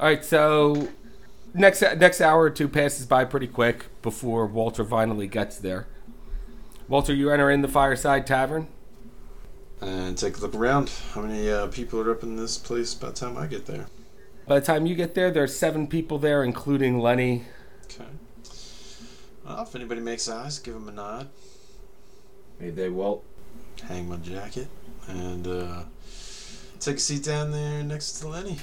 [0.00, 0.88] All right, so
[1.54, 5.86] next next hour or two passes by pretty quick before Walter finally gets there.
[6.88, 8.66] Walter, you enter in the Fireside Tavern.
[9.82, 10.90] And take a look around.
[11.12, 13.86] How many uh, people are up in this place by the time I get there?
[14.46, 17.44] By the time you get there, there's seven people there, including Lenny.
[17.84, 18.08] Okay.
[19.44, 21.28] Well, if anybody makes eyes, give him a nod.
[22.58, 23.22] Hey there, Walt.
[23.86, 24.68] hang my jacket,
[25.06, 25.82] and uh,
[26.80, 28.58] take a seat down there next to Lenny.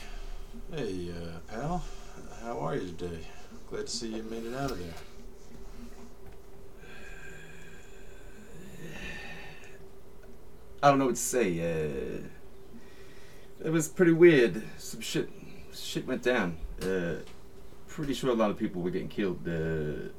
[0.73, 1.83] Hey, uh, pal,
[2.41, 3.19] how are you today?
[3.69, 4.93] Glad to see you made it out of there.
[10.83, 11.59] I don't know what to say.
[11.59, 12.21] Uh,
[13.65, 14.61] it was pretty weird.
[14.77, 15.29] Some shit,
[15.73, 16.57] shit went down.
[16.81, 17.15] Uh,
[17.88, 19.39] pretty sure a lot of people were getting killed.
[19.47, 20.09] Uh,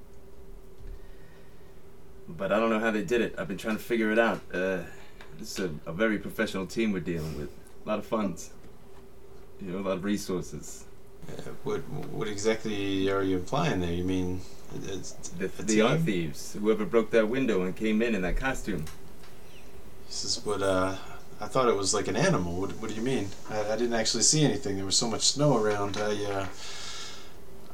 [2.29, 3.35] but I don't know how they did it.
[3.39, 4.41] I've been trying to figure it out.
[4.53, 4.79] Uh,
[5.39, 7.51] this is a, a very professional team we're dealing with.
[7.85, 8.51] A lot of funds.
[9.61, 10.85] You know, a lot of resources.
[11.29, 11.79] Uh, what
[12.13, 13.93] what exactly are you implying there?
[13.93, 14.41] You mean
[14.75, 16.05] it- it's The, the team?
[16.05, 18.85] thieves, whoever broke that window and came in in that costume.
[20.07, 20.97] This is what uh,
[21.41, 22.61] I thought it was like an animal.
[22.61, 23.29] What, what do you mean?
[23.51, 24.77] I, I didn't actually see anything.
[24.77, 25.97] There was so much snow around.
[25.97, 26.47] I uh,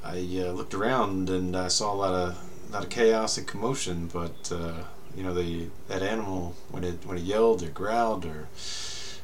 [0.03, 4.09] I uh, looked around and I saw a lot of lot of chaos and commotion.
[4.13, 8.49] But uh, you know, the that animal when it when it yelled or growled or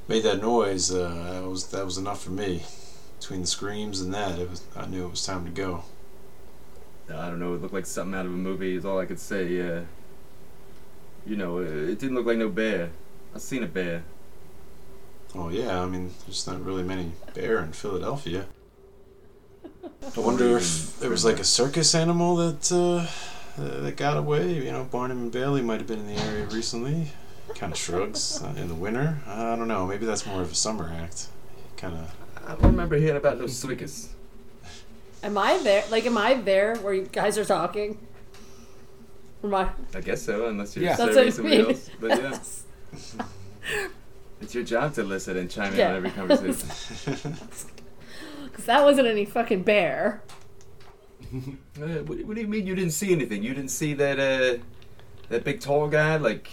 [0.07, 2.62] made that noise, uh, that was that was enough for me.
[3.18, 5.85] Between the screams and that, it was I knew it was time to go.
[7.09, 7.55] I don't know.
[7.55, 8.77] It looked like something out of a movie.
[8.77, 9.61] Is all I could say.
[9.61, 9.81] Uh,
[11.27, 12.91] you know, it, it didn't look like no bear.
[13.35, 14.05] I seen a bear.
[15.35, 18.47] Oh yeah, I mean, there's not really many bear in Philadelphia.
[20.17, 23.07] I wonder if there was like a circus animal that uh,
[23.61, 24.55] uh, that got away.
[24.55, 27.09] You know, Barnum and Bailey might have been in the area recently.
[27.55, 29.19] Kind of shrugs uh, in the winter.
[29.27, 29.87] I don't know.
[29.87, 31.29] Maybe that's more of a summer act.
[31.77, 32.15] Kind of.
[32.47, 34.09] I don't remember hearing about no circus.
[35.23, 35.85] Am I there?
[35.91, 37.99] Like, am I there where you guys are talking?
[39.44, 39.70] Am I?
[39.94, 40.96] I guess so, unless you're Yeah.
[40.96, 41.66] Serving what I somebody mean.
[41.70, 41.90] else.
[42.01, 42.09] But
[43.70, 43.87] yeah,
[44.40, 47.37] it's your job to listen and chime in on every conversation.
[48.44, 50.20] Because that wasn't any fucking bear.
[51.33, 51.37] Uh,
[51.79, 53.42] what, what do you mean you didn't see anything?
[53.42, 54.61] You didn't see that uh,
[55.29, 56.48] that big tall guy like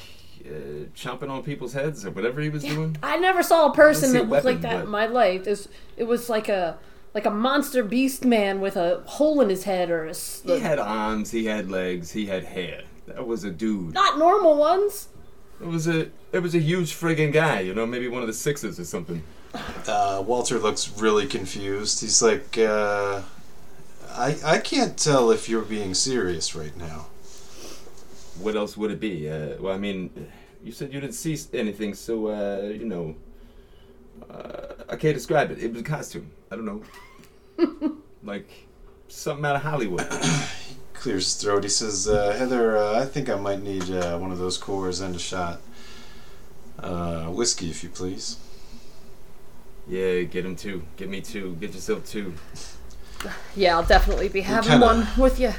[0.46, 2.96] uh, chomping on people's heads or whatever he was doing?
[3.02, 5.48] I never saw a person see a that looked like that but- in my life.
[5.48, 6.78] It was, it was like a
[7.16, 10.60] like a monster beast man with a hole in his head or a s- He
[10.60, 12.84] had arms, he had legs, he had hair.
[13.08, 13.94] That was a dude.
[13.94, 15.08] not normal ones.
[15.62, 17.62] It was a it was a huge friggin' guy.
[17.62, 19.24] You know, maybe one of the sixes or something.
[19.88, 22.02] Uh, Walter looks really confused.
[22.02, 23.22] He's like, uh,
[24.12, 27.08] I I can't tell if you're being serious right now.
[28.42, 29.30] What else would it be?
[29.30, 30.10] Uh, well, I mean,
[30.62, 33.16] you said you didn't see anything, so uh, you know,
[34.30, 35.60] uh, I can't describe it.
[35.64, 36.32] It was a costume.
[36.52, 36.82] I don't know,
[38.24, 38.50] like
[39.08, 40.08] something out of Hollywood.
[40.94, 41.64] clears his throat.
[41.64, 45.04] He says, uh, "Heather, uh, I think I might need uh, one of those Coors
[45.04, 45.62] and a shot.
[46.80, 48.38] Uh, whiskey, if you please."
[49.88, 50.84] Yeah, get him too.
[50.98, 51.56] Get me too.
[51.60, 52.34] Get yourself two.
[53.56, 55.54] Yeah, I'll definitely be having kinda- one with you.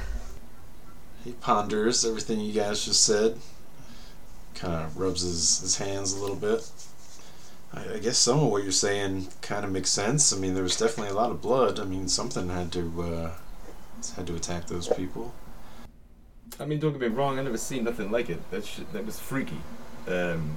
[1.25, 3.39] He ponders everything you guys just said.
[4.55, 6.71] Kind of rubs his, his hands a little bit.
[7.73, 10.33] I, I guess some of what you're saying kind of makes sense.
[10.33, 11.79] I mean, there was definitely a lot of blood.
[11.79, 13.33] I mean, something had to uh,
[14.17, 15.35] had to attack those people.
[16.59, 17.39] I mean, don't get me wrong.
[17.39, 18.51] I never seen nothing like it.
[18.51, 19.59] That shit, that was freaky,
[20.09, 20.57] um,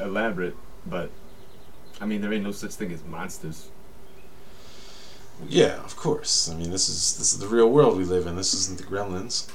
[0.00, 0.56] elaborate.
[0.86, 1.10] But
[2.00, 3.68] I mean, there ain't no such thing as monsters.
[5.48, 6.50] Yeah, of course.
[6.50, 8.36] I mean, this is this is the real world we live in.
[8.36, 9.50] This isn't the Gremlins.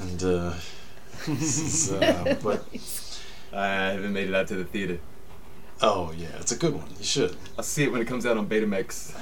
[0.00, 0.54] And uh,
[1.26, 2.64] this is, uh, but
[3.52, 4.98] I haven't made it out to the theater.
[5.82, 6.86] Oh yeah, it's a good one.
[6.98, 7.36] You should.
[7.58, 9.14] I'll see it when it comes out on Betamax.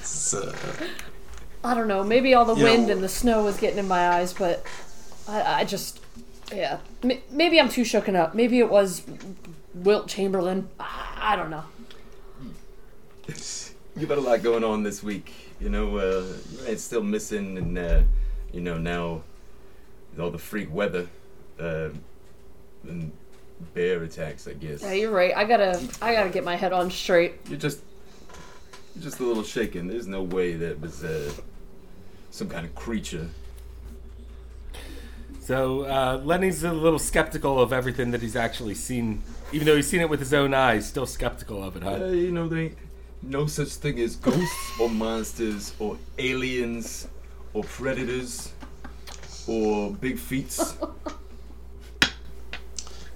[0.00, 0.54] It's, uh,
[1.64, 2.04] I don't know.
[2.04, 4.64] Maybe all the You know- wind and the snow was getting in my eyes, but
[5.26, 6.00] I, I just,
[6.52, 6.78] yeah.
[7.02, 8.34] M- maybe I'm too shooken up.
[8.34, 9.02] Maybe it was
[9.74, 10.68] Wilt Chamberlain.
[10.78, 11.64] I, I don't know.
[13.96, 15.32] You've got a lot going on this week.
[15.60, 18.02] You know, uh, you ain't still missing, and uh,
[18.52, 19.22] you know now
[20.12, 21.08] with all the freak weather
[21.58, 21.88] uh,
[22.84, 23.10] and
[23.74, 24.46] bear attacks.
[24.48, 25.36] I guess Yeah, you're right.
[25.36, 27.34] I gotta, I gotta get my head on straight.
[27.48, 27.80] you're just
[28.94, 29.86] you're just a little shaken.
[29.86, 31.30] There's no way that was uh,
[32.30, 33.28] some kind of creature.
[35.40, 39.88] So uh, Lenny's a little skeptical of everything that he's actually seen, even though he's
[39.88, 40.86] seen it with his own eyes.
[40.86, 41.92] Still skeptical of it, huh?
[42.02, 42.76] Uh, you know, there ain't
[43.22, 47.08] no such thing as ghosts or monsters or aliens
[47.54, 48.52] or predators
[49.46, 50.76] or big feats.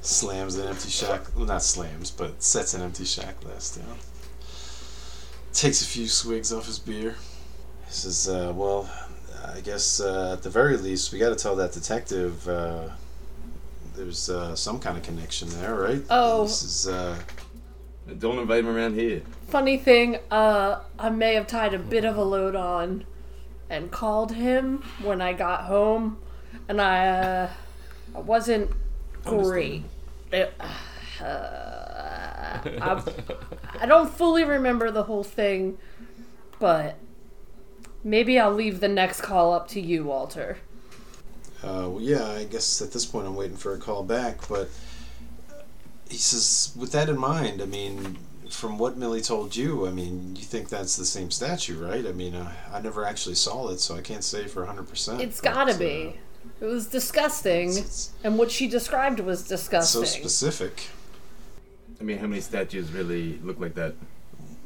[0.02, 1.34] slams an empty shot.
[1.34, 3.96] Well, not slams, but sets an empty shot glass down.
[5.52, 7.16] Takes a few swigs off his beer.
[7.86, 8.90] He says, uh, "Well,
[9.44, 12.88] I guess uh, at the very least, we got to tell that detective uh,
[13.94, 16.02] there's uh, some kind of connection there, right?
[16.10, 16.44] Oh.
[16.44, 17.18] this is uh,
[18.18, 19.22] Don't invite him around here.
[19.48, 23.04] Funny thing, uh, I may have tied a bit of a load on
[23.68, 26.18] and called him when I got home,
[26.68, 27.50] and I, uh,
[28.14, 28.70] I wasn't
[29.24, 29.84] great.
[30.32, 30.54] It-
[31.20, 33.02] uh, I,
[33.80, 35.78] I don't fully remember the whole thing,
[36.58, 36.96] but
[38.02, 40.58] maybe I'll leave the next call up to you, Walter.
[41.62, 44.68] Uh, well, yeah, I guess at this point I'm waiting for a call back, but
[46.08, 48.18] he says, with that in mind, I mean,
[48.50, 52.04] from what Millie told you, I mean, you think that's the same statue, right?
[52.06, 55.20] I mean, uh, I never actually saw it, so I can't say for 100%.
[55.20, 56.16] It's but, gotta uh, be.
[56.60, 57.76] It was disgusting,
[58.22, 60.04] and what she described was disgusting.
[60.04, 60.88] so specific.
[62.00, 63.94] I mean, how many statues really look like that?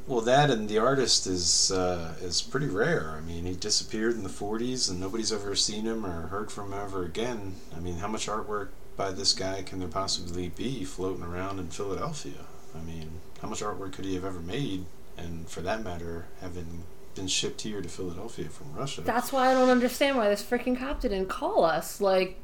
[0.06, 3.14] Well, that and the artist is uh, is pretty rare.
[3.16, 6.72] I mean, he disappeared in the 40s, and nobody's ever seen him or heard from
[6.72, 7.56] him ever again.
[7.76, 11.68] I mean, how much artwork by this guy can there possibly be floating around in
[11.68, 12.46] Philadelphia?
[12.74, 14.84] I mean, how much artwork could he have ever made?
[15.16, 16.84] And for that matter, having
[17.16, 19.00] been shipped here to Philadelphia from Russia.
[19.00, 22.00] That's why I don't understand why this freaking cop didn't call us.
[22.00, 22.38] Like,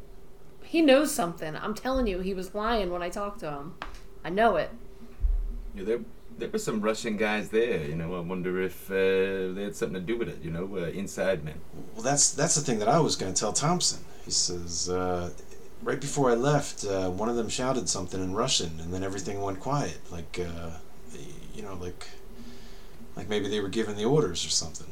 [0.64, 1.54] he knows something.
[1.54, 3.74] I'm telling you, he was lying when I talked to him.
[4.24, 4.70] I know it.
[5.76, 6.00] Yeah, there,
[6.38, 7.84] there were some Russian guys there.
[7.84, 10.42] You know, I wonder if uh, they had something to do with it.
[10.42, 11.60] You know, uh, inside men.
[11.94, 14.04] Well, that's that's the thing that I was going to tell Thompson.
[14.24, 15.30] He says uh,
[15.82, 19.40] right before I left, uh, one of them shouted something in Russian, and then everything
[19.40, 19.98] went quiet.
[20.10, 20.70] Like uh,
[21.54, 22.06] you know, like
[23.16, 24.86] like maybe they were giving the orders or something.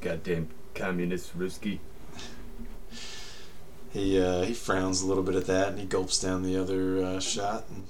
[0.00, 1.78] Goddamn communist Ruski.
[3.92, 7.02] He uh, he frowns a little bit at that, and he gulps down the other
[7.02, 7.84] uh, shot and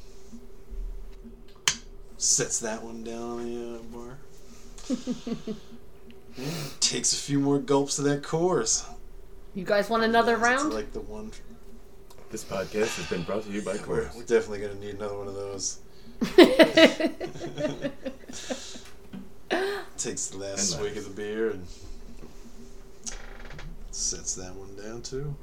[2.16, 4.18] sets that one down on the uh, bar.
[6.36, 6.46] yeah,
[6.78, 8.86] takes a few more gulps of that Coors.
[9.54, 10.72] You guys want another It's round?
[10.72, 11.32] Like the one.
[12.30, 14.14] This podcast has been brought to you by We're, Coors.
[14.16, 15.80] we're definitely gonna need another one of those.
[19.98, 21.66] Takes the last And swig of the beer and
[23.90, 25.34] sets that one down too.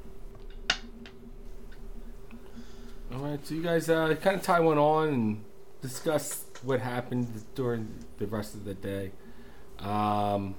[3.12, 5.44] All right, so you guys uh, kind of tie one on and
[5.82, 9.12] discuss what happened during the rest of the day.
[9.78, 10.54] Um,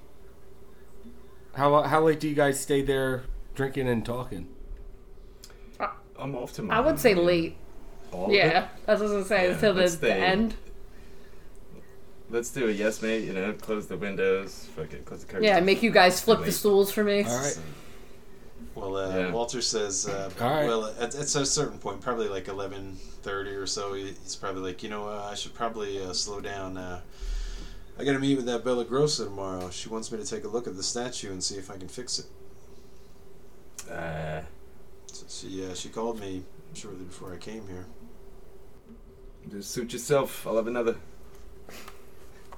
[1.55, 3.23] how how late do you guys stay there
[3.55, 4.47] drinking and talking?
[6.17, 6.79] I'm off tomorrow.
[6.81, 7.57] I would say late.
[8.16, 9.47] All of Yeah, that's what I was gonna say.
[9.47, 10.55] Yeah, Until the, let's the end.
[12.30, 12.76] Let's do it.
[12.78, 13.24] Yes, mate.
[13.24, 14.68] You know, close the windows.
[14.76, 15.45] Fucking close the curtains.
[15.45, 17.24] Yeah, make you guys flip the stools for me.
[17.24, 17.59] All right.
[18.74, 19.32] Well, uh, Yeah.
[19.32, 20.66] Walter says, uh, All right.
[20.68, 24.82] well, at, at a certain point, probably like eleven thirty or so, he's probably like,
[24.84, 26.78] you know, uh, I should probably uh, slow down.
[26.78, 27.01] Uh,
[27.97, 29.70] I got to meet with that Bella Grossa tomorrow.
[29.70, 31.88] She wants me to take a look at the statue and see if I can
[31.88, 32.26] fix it.
[33.91, 34.41] Uh,
[35.07, 36.43] So she uh, she called me
[36.74, 37.86] shortly before I came here.
[39.51, 40.45] Just suit yourself.
[40.47, 40.95] I'll have another.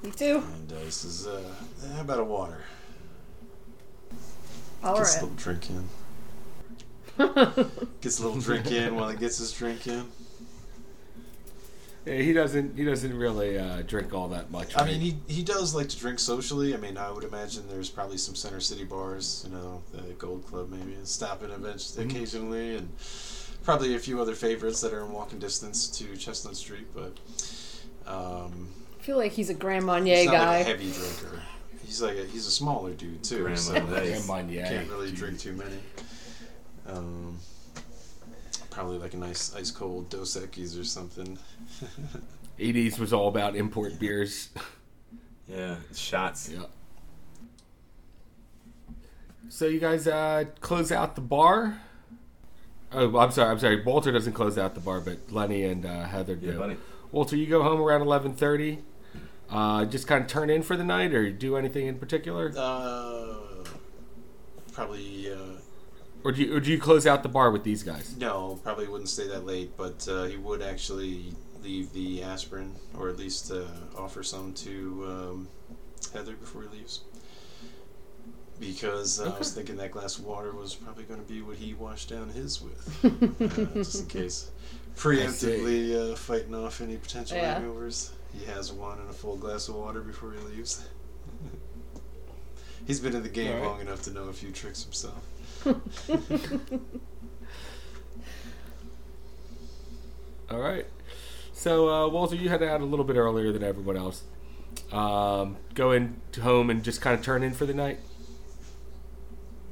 [0.04, 0.44] Me too.
[0.54, 1.42] And uh, he says, uh,
[1.96, 2.62] "How about a water?"
[4.84, 5.90] All Gets a little drink in.
[8.02, 10.06] Gets a little drink in while he gets his drink in.
[12.06, 12.78] Yeah, he doesn't.
[12.78, 14.78] He doesn't really uh, drink all that much.
[14.78, 16.74] I mean, he, he does like to drink socially.
[16.74, 20.46] I mean, I would imagine there's probably some Center City bars, you know, the Gold
[20.48, 22.10] Club maybe, and stopping events Mhm.
[22.10, 22.88] occasionally, and
[23.68, 26.88] probably a few other favorites that are in walking distance to Chestnut Street.
[26.96, 27.18] But
[28.10, 30.58] um, I feel like he's a Grand he's Marnier not guy.
[30.60, 31.42] like a heavy drinker.
[31.86, 33.90] He's like a, he's a smaller dude too, Grand so Marnier.
[33.90, 34.28] Grand Nice.
[34.28, 35.18] Marnier, can't really dude.
[35.18, 35.76] drink too many.
[36.88, 37.40] Um,
[38.70, 41.38] probably like a nice ice cold Dos Equis or something.
[42.60, 44.50] 80s was all about import beers.
[45.50, 46.50] Yeah, shots.
[46.50, 46.64] Yeah.
[49.48, 51.80] So you guys uh, close out the bar.
[52.98, 53.52] Oh, I'm sorry.
[53.52, 53.84] I'm sorry.
[53.84, 56.48] Walter doesn't close out the bar, but Lenny and uh, Heather do.
[56.48, 56.78] Yeah, buddy.
[57.12, 58.80] Walter, you go home around 11:30.
[59.50, 63.36] Uh, just kind of turn in for the night, or do anything in particular, Uh,
[64.74, 65.32] probably.
[65.32, 65.38] Uh,
[66.24, 68.16] or do you, or do you close out the bar with these guys?
[68.18, 71.34] No, probably wouldn't stay that late, but uh, he would actually
[71.64, 73.64] leave the aspirin, or at least uh,
[73.98, 75.48] offer some to um,
[76.14, 77.02] Heather before he leaves.
[78.60, 81.58] Because uh, I was thinking that glass of water was probably going to be what
[81.58, 83.06] he washed down his with,
[83.42, 84.50] uh, just in case.
[84.96, 87.60] Preemptively uh, fighting off any potential Yeah.
[87.62, 88.10] hangovers.
[88.38, 90.84] He has one and a full glass of water before he leaves.
[92.88, 93.68] He's been in the game Alright.
[93.68, 95.24] long enough to know a few tricks himself.
[100.50, 100.86] All right.
[101.54, 104.24] So uh, Walter, you had to out a little bit earlier than everyone else.
[104.92, 108.00] Um, go in home and just kind of turn in for the night.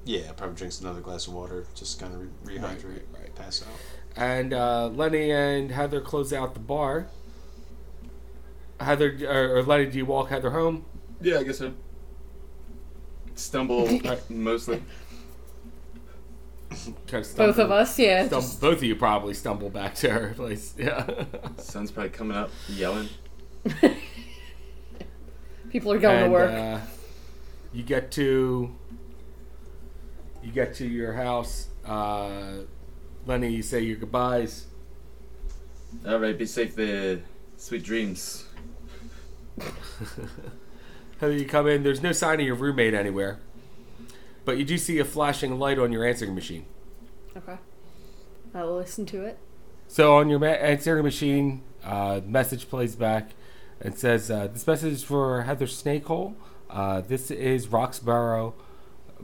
[0.06, 3.36] Yeah, probably drinks another glass of water, just kind of re- rehydrate, Right, right, right.
[3.36, 3.68] pass out.
[4.16, 7.08] and uh, Lenny and Heather close out the bar.
[8.80, 10.86] Heather or, or Lenny, do you walk Heather home?
[11.22, 11.74] Yeah, I guess so.
[13.36, 13.99] Stumble
[14.30, 14.84] mostly.
[17.08, 18.26] Kind of stumble, Both of us, yeah.
[18.28, 20.74] stum- just- both of you probably stumble back to her place.
[20.78, 21.24] Yeah.
[21.58, 23.10] Sun's probably coming up, yelling.
[25.70, 26.51] people are going and, to work.
[26.51, 26.80] Uh,
[27.74, 28.74] you get to
[30.46, 31.70] you get to your house.
[31.86, 32.60] Uh,
[33.26, 34.68] Lenny, you say your goodbyes.
[36.08, 37.20] All right, be safe there.
[37.58, 38.46] Sweet dreams.
[41.20, 41.84] Heather, you come in.
[41.84, 43.39] There's no sign of your roommate anywhere,
[44.43, 46.66] but you do see a flashing light on your answering machine.
[47.36, 47.58] okay.
[48.54, 49.38] I'll listen to it.
[49.88, 53.32] So on your ma- answering machine, uh, message plays back
[53.82, 56.36] and says, uh, "This message is for Heather Snakehole.
[56.70, 58.54] Uh, this is Roxborough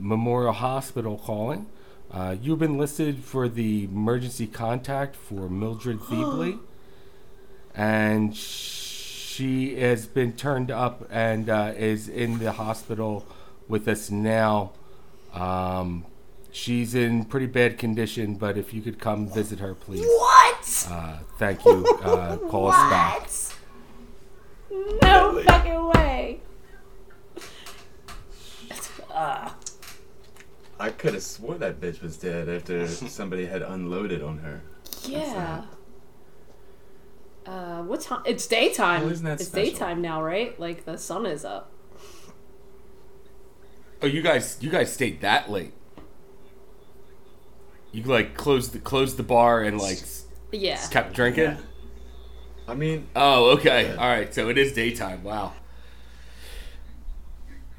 [0.02, 1.66] Memorial Hospital calling.
[2.10, 6.58] Uh, you've been listed for the emergency contact for Mildred Thiebley,
[7.74, 13.26] and she has been turned up and uh, is in the hospital
[13.68, 14.72] with us now."
[15.32, 16.04] Um,
[16.54, 20.04] She's in pretty bad condition, but if you could come visit her, please.
[20.04, 20.86] What?
[20.90, 21.86] Uh, thank you.
[22.02, 23.30] Uh, call us back.
[25.02, 26.40] No fucking way.
[29.10, 29.50] Uh,
[30.82, 32.86] I could have swore that bitch was dead after
[33.18, 34.60] somebody had unloaded on her.
[35.04, 35.62] yeah.
[37.46, 38.22] Uh, what time?
[38.24, 39.02] It's daytime.
[39.02, 39.72] Well, isn't that it's special?
[39.72, 40.58] daytime now, right?
[40.60, 41.72] Like the sun is up.
[44.00, 45.72] Oh, you guys, you guys stayed that late.
[47.92, 50.00] You like closed the closed the bar and like
[50.52, 50.84] Yeah.
[50.88, 51.44] kept drinking.
[51.44, 51.56] Yeah.
[52.68, 53.88] I mean, Oh, okay.
[53.88, 53.96] Yeah.
[53.96, 54.32] All right.
[54.32, 55.22] So it is daytime.
[55.24, 55.52] Wow.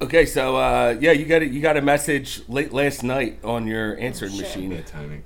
[0.02, 3.68] Okay, so uh, yeah, you got a, you got a message late last night on
[3.68, 4.42] your answering shit.
[4.42, 4.70] machine.
[4.72, 5.24] bad timing.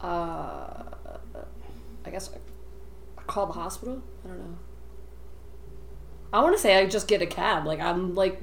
[0.00, 0.82] Uh,
[2.04, 2.38] I guess I,
[3.18, 4.02] I call the hospital.
[4.24, 4.58] I don't know.
[6.32, 7.66] I want to say I just get a cab.
[7.66, 8.40] Like I'm like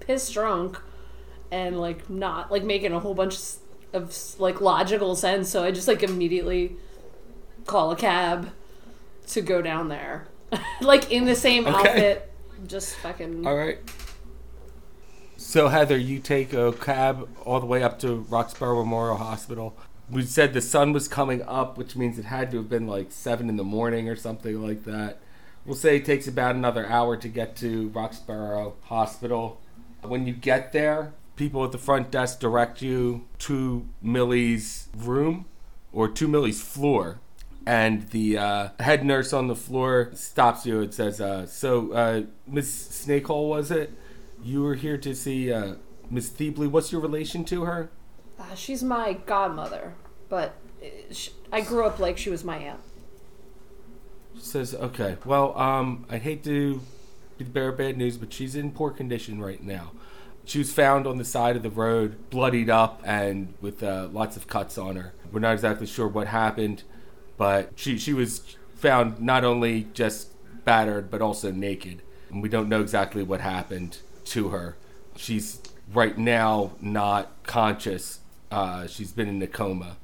[0.00, 0.80] pissed drunk,
[1.50, 3.36] and like not like making a whole bunch
[3.92, 5.48] of like logical sense.
[5.50, 6.76] So I just like immediately
[7.66, 8.50] call a cab
[9.28, 10.26] to go down there,
[10.80, 11.76] like in the same Okay.
[11.90, 12.32] outfit.
[12.66, 13.46] Just fucking.
[13.46, 13.78] All right.
[15.42, 19.76] So Heather, you take a cab all the way up to Roxborough Memorial Hospital.
[20.08, 23.10] We said the sun was coming up, which means it had to have been like
[23.10, 25.18] seven in the morning or something like that.
[25.66, 29.60] We'll say it takes about another hour to get to Roxborough Hospital.
[30.00, 35.46] When you get there, people at the front desk direct you to Millie's room
[35.92, 37.18] or to Millie's floor.
[37.66, 42.22] And the uh, head nurse on the floor stops you and says, uh, So, uh,
[42.46, 43.92] Miss Snakehole, was it?
[44.42, 45.74] You were here to see uh,
[46.10, 46.68] Miss Thiebley.
[46.68, 47.90] What's your relation to her?
[48.38, 49.94] Uh, she's my godmother,
[50.28, 52.80] but uh, sh I grew up like she was my aunt.
[54.34, 56.80] She says, "Okay, well, um, I hate to
[57.38, 59.92] be the bearer of bad news, but she's in poor condition right now.
[60.44, 64.36] She was found on the side of the road, bloodied up and with uh, lots
[64.36, 65.14] of cuts on her.
[65.30, 66.82] We're not exactly sure what happened,
[67.36, 70.30] but she she was found not only just
[70.64, 73.98] battered but also naked, and we don't know exactly what happened
[74.32, 74.76] to her.
[75.16, 75.60] She's
[75.92, 78.20] right now not conscious.
[78.50, 79.96] Uh, she's been in a coma."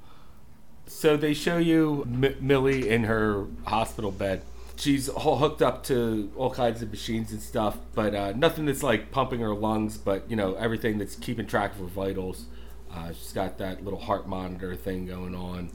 [0.86, 4.42] So they show you M- Millie in her hospital bed.
[4.76, 8.82] She's all hooked up to all kinds of machines and stuff, but uh, nothing that's
[8.82, 12.46] like pumping her lungs, but you know everything that's keeping track of her vitals.
[12.94, 15.70] Uh, she's got that little heart monitor thing going on.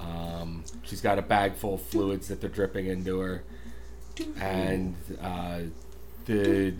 [0.00, 3.44] Um, she's got a bag full of fluids that they're dripping into her,
[4.38, 5.60] and uh,
[6.26, 6.70] the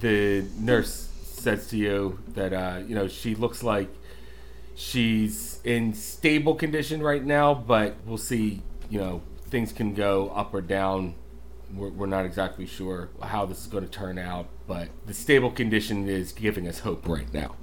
[0.00, 3.88] the nurse says to you that uh, you know she looks like
[4.74, 8.62] she's in stable condition right now, but we'll see.
[8.88, 11.14] You know, things can go up or down.
[11.74, 15.50] We're, we're not exactly sure how this is going to turn out, but the stable
[15.50, 17.56] condition is giving us hope right now.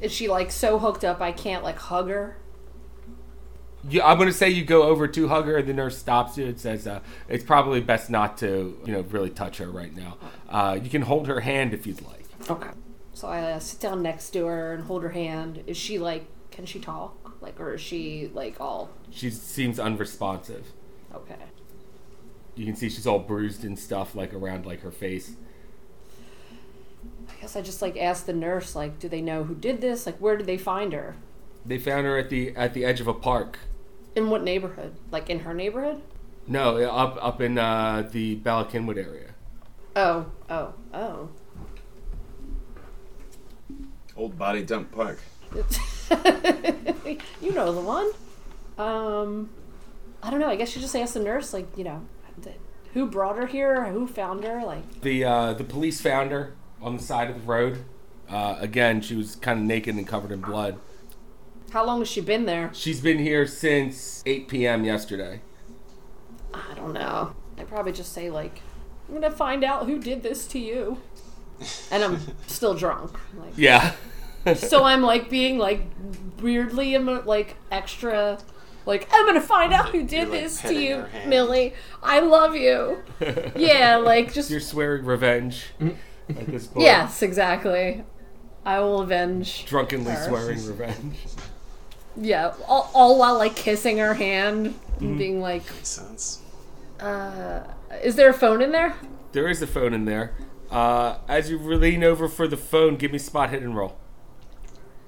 [0.00, 2.39] Is she like so hooked up I can't like hug her?
[3.88, 6.36] Yeah, I'm going to say you go over to hug her, and the nurse stops
[6.36, 9.94] you and says, uh, "It's probably best not to, you know, really touch her right
[9.94, 10.18] now.
[10.48, 12.70] Uh, you can hold her hand if you'd like." Okay.
[13.14, 15.62] So I uh, sit down next to her and hold her hand.
[15.66, 16.26] Is she like?
[16.50, 17.36] Can she talk?
[17.40, 18.90] Like, or is she like all?
[19.10, 20.66] She seems unresponsive.
[21.14, 21.36] Okay.
[22.54, 25.36] You can see she's all bruised and stuff, like around like her face.
[27.28, 30.04] I guess I just like asked the nurse, like, do they know who did this?
[30.04, 31.16] Like, where did they find her?
[31.64, 33.58] They found her at the at the edge of a park.
[34.16, 34.94] In what neighborhood?
[35.10, 36.02] Like in her neighborhood?
[36.46, 39.30] No, up up in uh, the Bala Cynwyd area.
[39.96, 41.28] Oh, oh, oh.
[44.16, 45.18] Old body dump park.
[47.40, 48.10] you know the one.
[48.78, 49.50] Um,
[50.22, 50.48] I don't know.
[50.48, 52.02] I guess you just ask the nurse, like, you know,
[52.94, 53.84] who brought her here?
[53.86, 54.64] Who found her?
[54.64, 57.84] Like, The uh, the police found her on the side of the road.
[58.28, 60.78] Uh, again, she was kind of naked and covered in blood.
[61.70, 62.70] How long has she been there?
[62.72, 64.84] She's been here since 8 p.m.
[64.84, 65.40] yesterday.
[66.52, 67.34] I don't know.
[67.58, 68.62] I probably just say like,
[69.08, 70.98] I'm gonna find out who did this to you,
[71.90, 73.18] and I'm still drunk.
[73.36, 73.94] Like, Yeah.
[74.54, 75.82] so I'm like being like
[76.40, 78.38] weirdly emo- like extra.
[78.86, 81.04] Like I'm gonna find out who You're, did like, this to you.
[81.26, 81.74] Millie.
[82.02, 83.02] I love you.
[83.56, 86.84] Yeah, like just You're swearing revenge at this point.
[86.86, 88.02] yes, exactly.
[88.64, 89.66] I will avenge.
[89.66, 90.26] Drunkenly Her.
[90.28, 91.16] swearing revenge.
[92.16, 95.04] Yeah, all, all while like kissing her hand Mm-hmm.
[95.08, 96.42] and being like, Makes sense.
[97.00, 97.62] uh,
[98.02, 98.94] "Is there a phone in there?"
[99.32, 100.34] There is a phone in there.
[100.70, 103.96] Uh, as you lean over for the phone, give me spot hidden roll.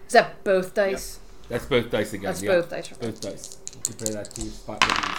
[0.06, 1.18] Is that both dice?
[1.50, 2.24] That's both dice again.
[2.24, 2.52] That's yeah.
[2.52, 2.88] both dice.
[2.88, 3.58] Both dice.
[3.84, 5.18] Compare that to your spot hit.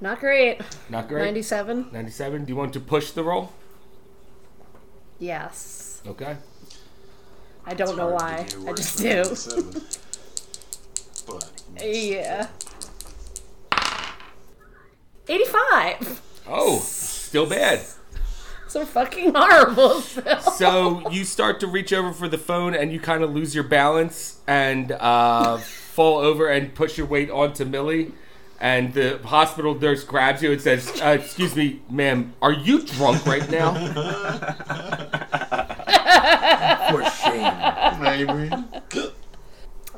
[0.00, 0.60] Not great.
[0.88, 1.24] Not great.
[1.26, 1.88] Ninety-seven.
[1.92, 2.44] 97.
[2.46, 3.52] Do you want to push the roll?
[5.18, 6.00] Yes.
[6.06, 6.36] Okay.
[7.66, 8.46] I don't know why.
[8.48, 9.24] do I just do.
[11.26, 11.40] 97.
[11.76, 12.46] But Yeah.
[15.28, 16.20] Eighty-five.
[16.48, 17.80] Oh, still bad.
[18.68, 20.00] So fucking horrible.
[20.00, 20.40] still.
[20.52, 23.64] So you start to reach over for the phone and you kind of lose your
[23.64, 28.12] balance and uh, fall over and push your weight onto Millie.
[28.60, 33.24] And the hospital nurse grabs you and says, uh, "Excuse me, ma'am, are you drunk
[33.24, 33.72] right now?"
[36.90, 38.00] For shame.
[38.02, 38.50] maybe.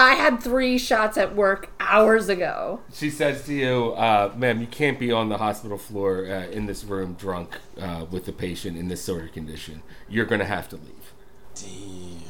[0.03, 2.81] I had three shots at work hours ago.
[2.93, 6.67] She says to you, uh, "Ma'am, you can't be on the hospital floor uh, in
[6.67, 9.83] this room drunk uh, with the patient in this sort of condition.
[10.09, 11.13] You're going to have to leave."
[11.55, 12.23] Damn.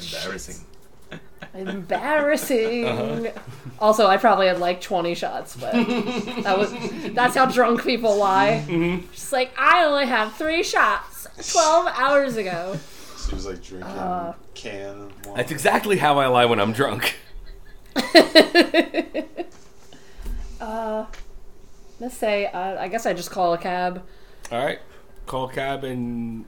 [0.00, 0.64] Embarrassing.
[1.54, 3.30] Embarrassing.
[3.78, 5.72] Also, I probably had like 20 shots, but
[6.42, 6.72] that was
[7.14, 8.64] that's how drunk people lie.
[9.12, 12.78] Just like I only have three shots 12 hours ago.
[13.28, 14.34] She was like drinking Uh.
[14.54, 15.36] can of water.
[15.36, 17.16] That's exactly how I lie when I'm drunk.
[20.60, 21.04] Uh,
[22.00, 24.02] let's say uh, I guess I just call a cab,
[24.50, 24.78] All right,
[25.26, 26.44] call a cab and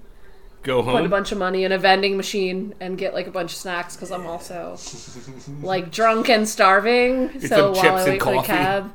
[0.63, 0.97] go home.
[0.97, 3.59] put a bunch of money in a vending machine, and get like a bunch of
[3.59, 4.79] snacks because I'm also
[5.63, 7.29] like drunk and starving.
[7.29, 8.95] Get so while chips I wait for the cab,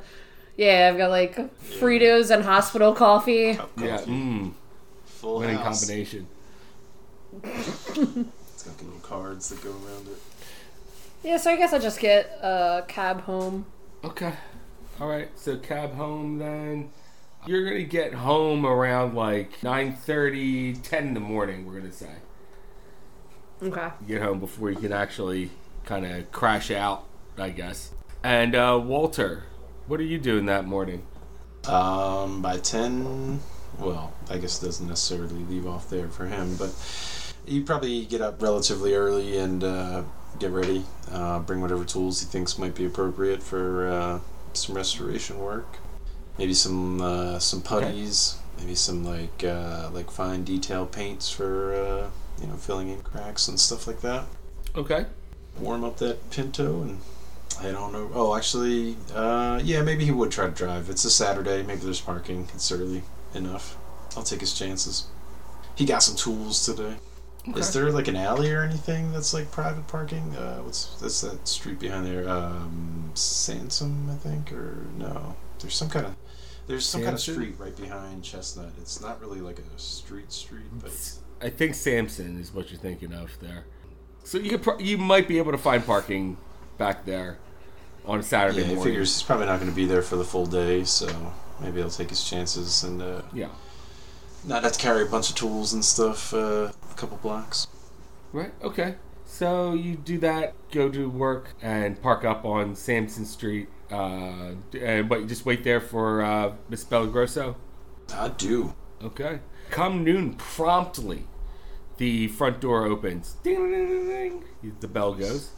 [0.56, 1.36] yeah, I've got like
[1.78, 3.54] Fritos and hospital coffee.
[3.54, 4.10] Cup Yeah, coffee.
[4.10, 4.52] mm,
[5.04, 5.80] Full winning house.
[5.86, 6.26] combination.
[7.44, 10.18] It's got the little cards that go around it.
[11.24, 13.66] Yeah, so I guess I just get a cab home.
[14.04, 14.32] Okay.
[15.00, 15.28] All right.
[15.36, 16.90] So cab home then.
[17.46, 21.66] You're gonna get home around like 9:30, 10 in the morning.
[21.66, 22.10] We're gonna say
[23.62, 23.88] Okay.
[24.00, 25.50] you get home before you can actually
[25.84, 27.04] kind of crash out,
[27.36, 27.90] I guess.
[28.22, 29.44] And uh, Walter,
[29.88, 31.02] what are you doing that morning?
[31.66, 33.40] Um, by 10,
[33.78, 36.70] well, I guess it doesn't necessarily leave off there for him, but
[37.46, 40.02] you probably get up relatively early and uh,
[40.38, 40.84] get ready.
[41.10, 44.20] Uh, bring whatever tools he thinks might be appropriate for uh,
[44.52, 45.78] some restoration work.
[46.38, 48.38] Maybe some uh, some putties.
[48.58, 53.48] Maybe some like uh, like fine detail paints for uh, you know filling in cracks
[53.48, 54.24] and stuff like that.
[54.76, 55.06] Okay.
[55.58, 57.00] Warm up that Pinto and
[57.60, 58.10] I don't know.
[58.14, 60.88] Oh, actually, uh, yeah, maybe he would try to drive.
[60.88, 61.62] It's a Saturday.
[61.62, 62.48] Maybe there's parking.
[62.54, 63.02] It's early
[63.34, 63.76] enough.
[64.16, 65.06] I'll take his chances.
[65.74, 66.96] He got some tools today.
[67.56, 70.34] Is there like an alley or anything that's like private parking?
[70.36, 72.28] Uh, what's that's that street behind there?
[72.28, 75.34] Um, Sansom, I think, or no?
[75.58, 76.14] There's some kind of
[76.68, 78.70] there's some kind of street right behind Chestnut.
[78.80, 80.92] It's not really like a street street, but
[81.40, 83.64] I think Sansom is what you're thinking of there.
[84.24, 86.36] So you could pro- you might be able to find parking
[86.78, 87.38] back there
[88.06, 88.92] on a Saturday yeah, he morning.
[88.92, 91.08] figures he's probably not going to be there for the full day, so
[91.60, 93.48] maybe he'll take his chances and uh, Yeah.
[94.44, 96.72] not have to carry a bunch of tools and stuff uh, a
[97.02, 97.66] couple blocks.
[98.32, 98.52] Right.
[98.62, 98.94] Okay.
[99.26, 103.68] So you do that, go to work, and park up on Sansom Street.
[103.90, 107.56] Uh, and but you just wait there for uh, Miss Bellagrosso.
[108.14, 108.74] I do.
[109.02, 109.40] Okay.
[109.70, 111.24] Come noon promptly,
[111.96, 113.36] the front door opens.
[113.42, 114.06] Ding, ding, ding,
[114.62, 114.74] ding.
[114.78, 115.50] The bell goes.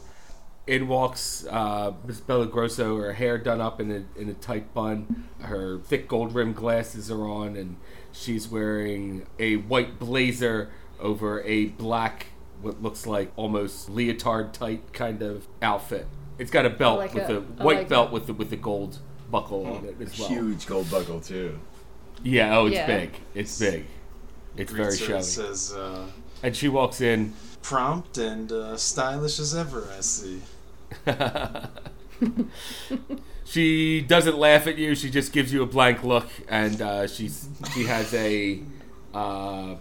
[0.65, 5.27] In walks uh, Miss Bellagrosso, her hair done up in a, in a tight bun.
[5.41, 7.77] Her thick gold rimmed glasses are on, and
[8.11, 12.27] she's wearing a white blazer over a black,
[12.61, 16.07] what looks like almost leotard tight kind of outfit.
[16.37, 18.13] It's got a belt like with a, a I white like belt it.
[18.13, 18.99] with the, with the gold
[19.31, 20.27] buckle on it as well.
[20.29, 21.59] Huge gold buckle too.
[22.23, 22.87] Yeah, oh, it's Yeah.
[22.87, 23.11] big.
[23.33, 23.85] It's big.
[24.57, 25.15] It's very Greets showy.
[25.17, 26.07] and Says uh,
[26.43, 27.33] And she walks in.
[27.61, 29.87] prompt and uh, stylish as ever.
[29.97, 30.41] I see.
[33.47, 34.95] She doesn't laugh at you.
[34.95, 38.59] She just gives you a blank look, and uh, she's she has a
[39.13, 39.75] uh,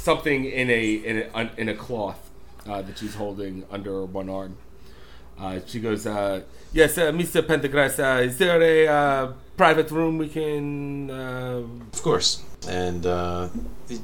[0.00, 2.30] something in a in a in a cloth
[2.66, 4.56] uh, that she's holding under one arm.
[5.38, 6.42] Uh, she goes, uh,
[6.72, 7.46] "Yes, uh, Mr.
[7.46, 11.62] Pentagras, uh, is there a uh, private room we can?" Uh...
[11.92, 12.42] Of course.
[12.68, 13.48] And uh,
[13.88, 14.00] he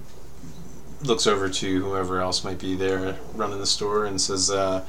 [1.03, 4.85] looks over to whoever else might be there running the store and says, uh,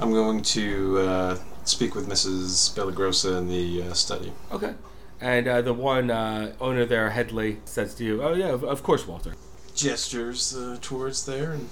[0.00, 2.74] I'm going to uh, speak with Mrs.
[2.74, 4.32] Bellagrosa in the uh, study.
[4.50, 4.74] Okay.
[5.20, 8.82] And uh, the one uh, owner there, Headley, says to you, "Oh yeah, of, of
[8.82, 9.34] course, Walter."
[9.80, 11.68] Gestures uh, towards there and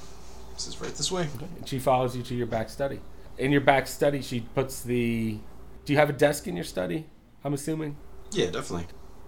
[0.56, 1.28] says, right this way.
[1.56, 3.00] And she follows you to your back study.
[3.36, 5.38] In your back study, she puts the.
[5.84, 7.06] Do you have a desk in your study?
[7.44, 7.96] I'm assuming.
[8.32, 8.86] Yeah, definitely.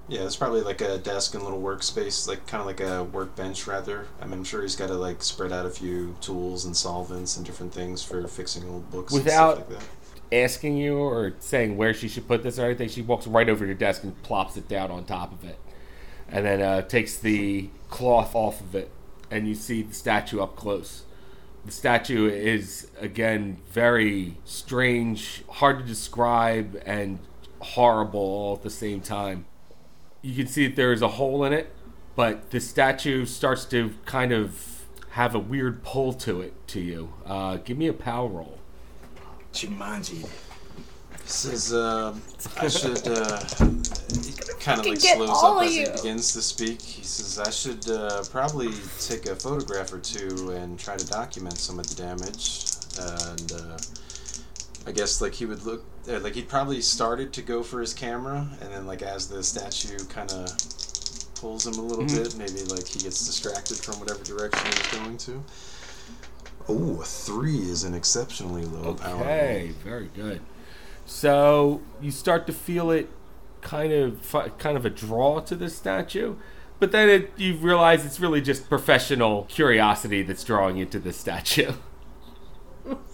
[0.08, 3.66] Yeah, it's probably like a desk and little workspace, like kind of like a workbench
[3.68, 4.06] rather.
[4.20, 7.36] I mean, I'm sure he's got to like spread out a few tools and solvents
[7.36, 9.86] and different things for fixing old books Without- and stuff like that.
[10.32, 13.60] Asking you or saying where she should put this or anything, she walks right over
[13.60, 15.58] to your desk and plops it down on top of it,
[16.30, 18.90] and then uh, takes the cloth off of it,
[19.30, 21.04] and you see the statue up close.
[21.64, 27.18] The statue is again very strange, hard to describe, and
[27.60, 29.44] horrible all at the same time.
[30.22, 31.72] you can see that there is a hole in it,
[32.14, 37.12] but the statue starts to kind of have a weird pull to it to you.
[37.26, 38.58] Uh, give me a power roll.
[39.52, 40.28] Jumanji.
[41.24, 42.14] Says uh,
[42.58, 43.40] I should uh,
[44.58, 46.80] kind of like slows up of as he begins to speak.
[46.82, 48.70] He says I should uh, probably
[49.00, 52.64] take a photograph or two and try to document some of the damage.
[52.98, 53.78] And uh,
[54.86, 57.92] I guess like he would look uh, like he'd probably started to go for his
[57.94, 60.48] camera, and then like as the statue kind of
[61.34, 62.22] pulls him a little Mhm.
[62.24, 65.42] bit, maybe like he gets distracted from whatever direction he's going to.
[66.68, 69.20] Oh, a three is an exceptionally low power.
[69.22, 70.40] Okay, very good.
[71.06, 73.08] So you start to feel it
[73.60, 76.36] kind of kind of a draw to the statue,
[76.78, 81.12] but then it, you realize it's really just professional curiosity that's drawing you to the
[81.12, 81.72] statue.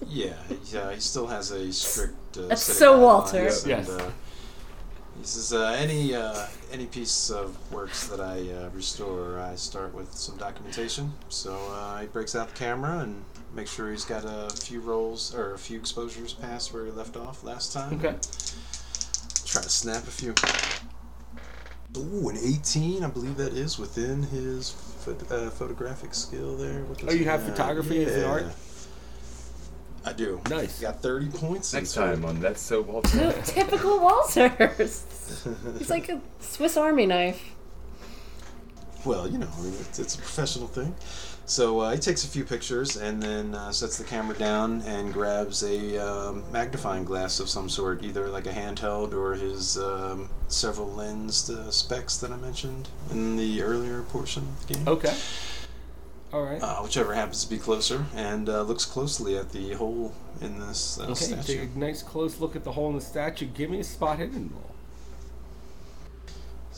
[0.09, 2.39] Yeah, he, uh, he still has a strict.
[2.39, 3.49] Uh, That's so Walter.
[3.49, 3.89] And, Yes.
[3.89, 4.11] Uh,
[5.19, 9.95] he says uh, any uh, any piece of works that I uh, restore, I start
[9.95, 11.13] with some documentation.
[11.29, 13.25] So uh, he breaks out the camera and
[13.55, 17.17] makes sure he's got a few rolls or a few exposures past where he left
[17.17, 17.95] off last time.
[17.95, 18.17] Okay.
[19.57, 20.35] Try to snap a few.
[21.97, 26.85] Ooh, an 18, I believe that is within his pho- uh, photographic skill there.
[27.07, 28.45] Oh, you he have photography as an art?
[30.05, 30.43] I do.
[30.51, 30.79] Nice.
[30.79, 31.73] Got 30 points.
[31.73, 33.33] Next time on That's So Walter.
[33.47, 35.07] Typical Walters.
[35.81, 37.43] It's like a Swiss Army knife.
[39.07, 40.95] Well, you know, I mean, it's, it's a professional thing.
[41.49, 45.13] So uh, he takes a few pictures and then uh, sets the camera down and
[45.13, 50.29] grabs a um, magnifying glass of some sort, either like a handheld or his um,
[50.49, 54.89] several lensed uh, specs that I mentioned in the earlier portion of the game.
[54.89, 55.17] Okay.
[56.33, 56.61] All right.
[56.61, 60.99] Uh, whichever happens to be closer, and uh, looks closely at the hole in this
[60.99, 61.15] uh, okay.
[61.15, 61.61] statue.
[61.61, 63.47] Take a nice close look at the hole in the statue.
[63.47, 64.76] Give me a spot hidden roll.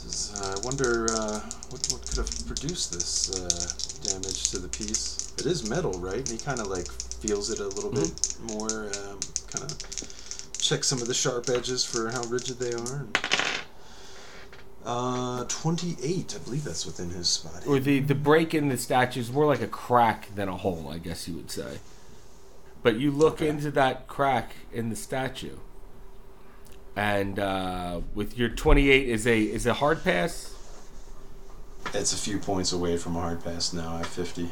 [0.09, 4.69] Is, uh, I wonder uh, what, what could have produced this uh, damage to the
[4.69, 5.35] piece.
[5.39, 6.17] It is metal, right?
[6.19, 6.91] And he kind of like
[7.21, 9.77] feels it a little bit more, um, kind of
[10.59, 13.07] check some of the sharp edges for how rigid they are.
[14.85, 17.67] Uh, 28, I believe that's within his spot.
[17.67, 20.89] Or the the break in the statue is more like a crack than a hole,
[20.91, 21.79] I guess you would say.
[22.83, 23.49] But you look Okay.
[23.49, 25.57] into that crack in the statue,
[26.99, 30.55] and uh, with your twenty eight is a is a hard pass.
[31.95, 33.95] It's a few points away from a hard pass now.
[33.95, 34.51] I have 50.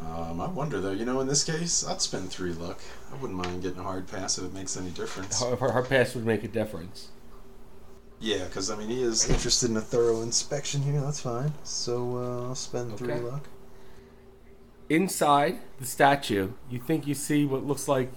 [0.00, 2.80] Um, I wonder though, you know, in this case, I'd spend three luck.
[3.12, 5.38] I wouldn't mind getting a hard pass if it makes any difference.
[5.38, 7.08] Hard, hard pass would make a difference.
[8.18, 11.00] Yeah, because I mean, he is interested in a thorough inspection here.
[11.00, 11.54] That's fine.
[11.62, 13.48] So uh, I'll spend three luck.
[14.88, 18.10] Inside the statue, you think you see what looks like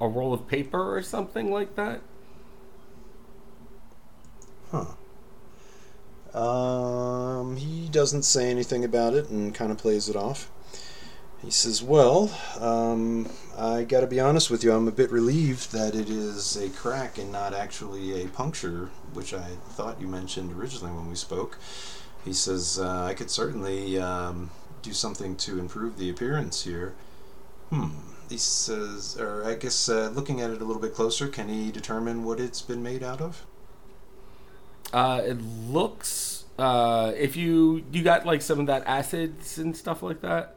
[0.00, 2.02] a roll of paper or something like that.
[4.70, 4.86] Huh.
[6.38, 10.50] Um, he doesn't say anything about it and kind of plays it off.
[11.42, 15.94] He says, Well, um, I gotta be honest with you, I'm a bit relieved that
[15.94, 20.92] it is a crack and not actually a puncture, which I thought you mentioned originally
[20.92, 21.58] when we spoke.
[22.24, 24.50] He says, uh, I could certainly um,
[24.82, 26.94] do something to improve the appearance here.
[27.70, 27.90] Hmm.
[28.28, 31.70] He says, or I guess uh, looking at it a little bit closer, can he
[31.70, 33.46] determine what it's been made out of?
[34.92, 36.44] Uh, it looks.
[36.58, 40.56] Uh, if you you got like some of that acids and stuff like that.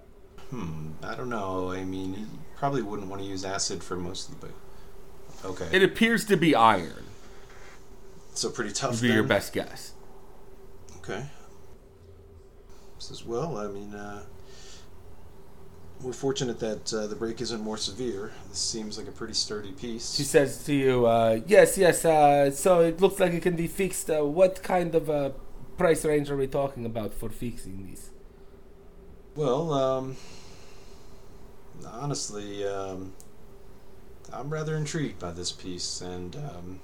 [0.50, 1.72] Hmm, I don't know.
[1.72, 2.26] I mean, he
[2.56, 4.50] probably wouldn't want to use acid for most of the.
[5.46, 7.06] Okay, It appears to be iron.
[8.34, 8.92] so pretty tough.
[8.92, 9.94] Would be your best guess.
[10.98, 11.26] Okay.
[12.98, 13.58] Says well.
[13.58, 14.24] I mean, uh,
[16.02, 18.32] we're fortunate that uh, the break isn't more severe.
[18.50, 20.16] This seems like a pretty sturdy piece.
[20.16, 22.06] She says to you, uh, "Yes, yes.
[22.06, 24.10] Uh, so it looks like it can be fixed.
[24.10, 25.32] Uh, what kind of uh,
[25.78, 28.12] price range are we talking about for fixing these?"
[29.36, 30.16] Well, um,
[31.86, 33.14] honestly, um,
[34.32, 36.80] I'm rather intrigued by this piece, and um,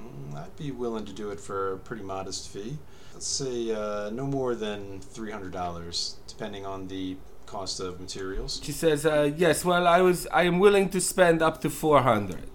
[0.00, 2.78] mm, I'd be willing to do it for a pretty modest fee.
[3.14, 7.16] Let's say uh, no more than three hundred dollars, depending on the
[7.46, 8.60] cost of materials.
[8.62, 9.64] She says, uh, "Yes.
[9.64, 10.26] Well, I was.
[10.32, 12.50] I am willing to spend up to four hundred.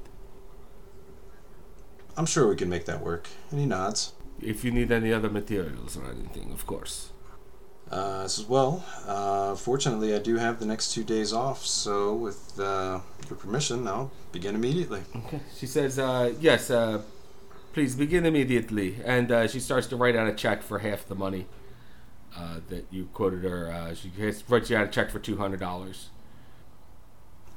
[2.18, 3.28] I'm sure we can make that work.
[3.50, 4.14] And he nods.
[4.42, 7.12] If you need any other materials or anything, of course."
[7.90, 12.58] Uh, says, well, uh, fortunately, I do have the next two days off, so with
[12.58, 15.02] uh, your permission, I'll begin immediately.
[15.14, 15.42] Okay.
[15.58, 16.70] She says, uh, "Yes.
[16.70, 17.02] Uh,
[17.74, 21.16] please begin immediately." And uh, she starts to write out a check for half the
[21.16, 21.48] money
[22.36, 23.72] uh, that you quoted her.
[23.72, 24.12] Uh, she
[24.48, 26.10] writes you out a check for two hundred dollars.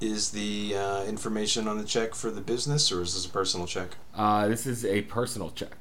[0.01, 3.67] Is the uh, information on the check for the business, or is this a personal
[3.67, 3.91] check?
[4.15, 5.77] Uh, this is a personal check.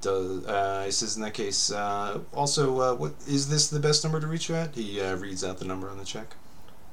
[0.00, 4.04] Does, uh, he says in that case, uh, also, uh, what is this the best
[4.04, 4.74] number to reach you at?
[4.74, 6.36] He uh, reads out the number on the check,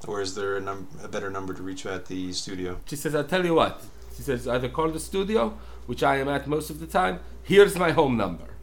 [0.06, 2.80] or is there a, num- a better number to reach you at the studio?
[2.86, 3.82] She says, I'll tell you what.
[4.16, 7.20] She says, either call the studio, which I am at most of the time.
[7.42, 8.55] Here's my home number.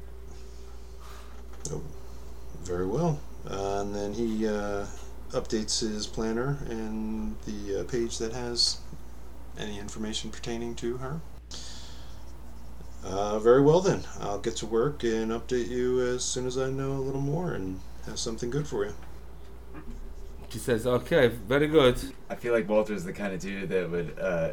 [2.64, 3.20] Very well.
[3.49, 4.86] Uh, and then he uh,
[5.32, 8.80] updates his planner and the uh, page that has
[9.59, 11.20] any information pertaining to her.
[13.03, 14.03] Uh, very well then.
[14.22, 17.53] I'll get to work and update you as soon as I know a little more
[17.53, 18.93] and have something good for you.
[20.49, 21.97] She says, okay, very good.
[22.30, 24.51] I feel like Walter's the kind of dude that would uh,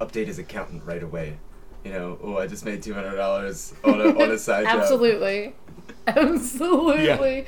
[0.00, 1.38] update his accountant right away.
[1.84, 4.80] You know, oh, I just made two hundred dollars on a on a side job.
[4.80, 5.54] Absolutely.
[6.06, 7.04] Absolutely.
[7.38, 7.44] Yeah.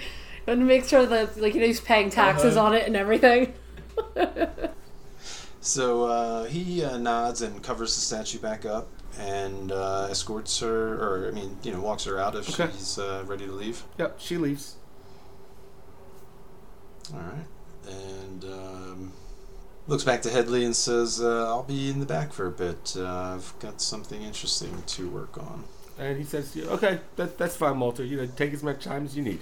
[0.47, 2.67] And make sure that like you know he's paying taxes Uh-huh.
[2.67, 3.53] on it and everything.
[5.65, 10.95] So uh, he uh, nods and covers the statue back up and uh, escorts her,
[10.95, 12.73] or I mean, you know, walks her out if Okay.
[12.73, 13.85] she's uh, ready to leave.
[13.97, 14.75] Yep, she leaves.
[17.15, 17.47] All right.
[17.89, 19.13] And um,
[19.87, 22.95] looks back to Headley and says, uh, I'll be in the back for a bit.
[22.97, 25.65] Uh, I've got something interesting to work on.
[25.99, 28.05] And he says, "Yeah, okay, that, that's fine, Walter.
[28.05, 29.41] You know, take as much time as you need.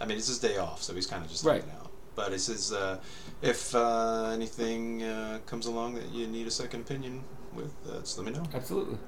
[0.00, 1.64] I mean, it's his day off, so he's kind of just Right.
[1.80, 1.90] out.
[2.14, 2.98] But he says, uh,
[3.40, 7.22] if uh, anything uh, comes along that you need a second opinion
[7.54, 8.44] with, uh, just let me know.
[8.52, 8.98] Absolutely.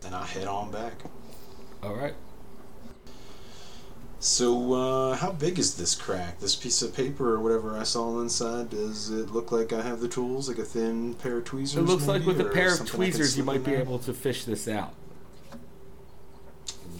[0.00, 0.94] Then I'll head on back.
[1.82, 2.14] All right.
[4.26, 6.40] So, uh, how big is this crack?
[6.40, 10.00] This piece of paper or whatever I saw inside, does it look like I have
[10.00, 11.76] the tools, like a thin pair of tweezers?
[11.76, 14.00] It looks like with a pair of something I can tweezers, you might be able
[14.00, 14.94] to fish this out.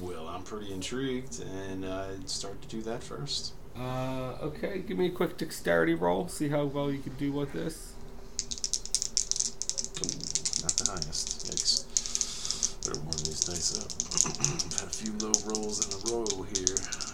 [0.01, 3.55] Well, I'm pretty intrigued, and I'd start to do that first.
[3.77, 6.29] Uh, okay, give me a quick dexterity roll.
[6.29, 7.95] See how well you can do with this.
[9.99, 11.51] Ooh, not the highest.
[11.51, 12.87] Yikes.
[12.87, 13.91] Better warm these dice up.
[14.31, 17.05] I've had a few low rolls in a row here.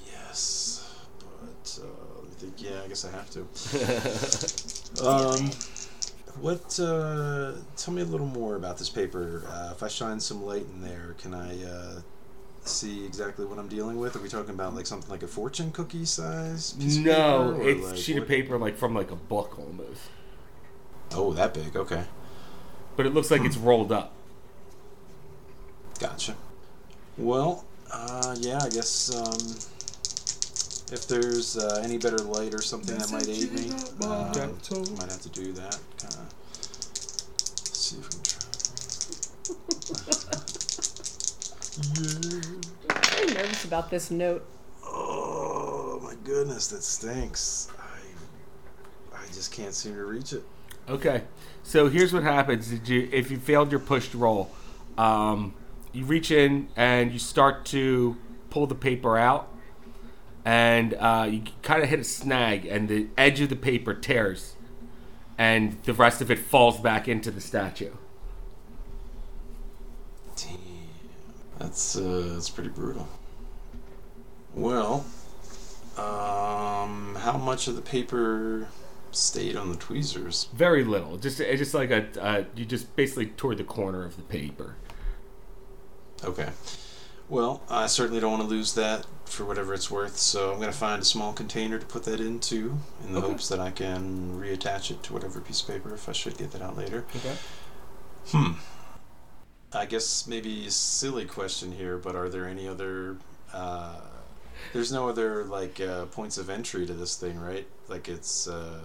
[0.06, 0.84] yes,
[1.18, 1.86] but uh,
[2.16, 2.62] let me think.
[2.62, 3.40] Yeah, I guess I have to.
[5.06, 5.50] um,
[6.40, 6.78] what?
[6.80, 9.44] Uh, tell me a little more about this paper.
[9.48, 12.00] Uh, if I shine some light in there, can I uh,
[12.64, 14.16] see exactly what I'm dealing with?
[14.16, 16.76] Are we talking about like something like a fortune cookie size?
[16.78, 20.02] No, paper, it's like, sheet of paper like from like a book almost,
[21.12, 21.74] Oh, that big.
[21.76, 22.04] Okay,
[22.96, 24.12] but it looks like it's rolled up.
[25.98, 26.36] gotcha.
[27.18, 29.14] Well, uh, yeah, I guess.
[29.14, 29.56] Um,
[30.92, 33.70] if there's uh, any better light or something that might aid me,
[34.02, 34.48] uh, Okay.
[34.96, 35.78] might have to do that.
[35.98, 36.26] Kind of.
[37.72, 38.40] See if we can try.
[41.78, 42.40] yeah.
[42.90, 44.46] I'm very nervous about this note.
[44.84, 47.68] Oh my goodness, that stinks.
[47.78, 50.42] I, I just can't seem to reach it.
[50.88, 51.22] Okay,
[51.62, 54.50] so here's what happens: Did you, if you failed your pushed roll,
[54.98, 55.54] um,
[55.92, 58.16] you reach in and you start to
[58.50, 59.48] pull the paper out,
[60.44, 64.56] and uh, you kind of hit a snag, and the edge of the paper tears,
[65.38, 67.92] and the rest of it falls back into the statue.
[71.60, 73.06] That's uh, that's pretty brutal.
[74.54, 75.04] Well,
[75.96, 78.66] um, how much of the paper
[79.12, 80.48] stayed on the tweezers?
[80.52, 84.16] Very little, just it's just like a uh, you just basically tore the corner of
[84.16, 84.74] the paper.
[86.24, 86.48] Okay.
[87.28, 90.72] Well, I certainly don't want to lose that for whatever it's worth, so I'm going
[90.72, 93.28] to find a small container to put that into in the Okay.
[93.28, 96.50] hopes that I can reattach it to whatever piece of paper if I should get
[96.50, 97.04] that out later.
[97.14, 97.36] Okay.
[98.32, 98.52] Hmm.
[99.72, 103.16] I guess maybe a silly question here, but are there any other.
[103.52, 104.00] Uh,
[104.72, 107.66] there's no other like uh, points of entry to this thing, right?
[107.88, 108.48] Like it's.
[108.48, 108.80] Uh,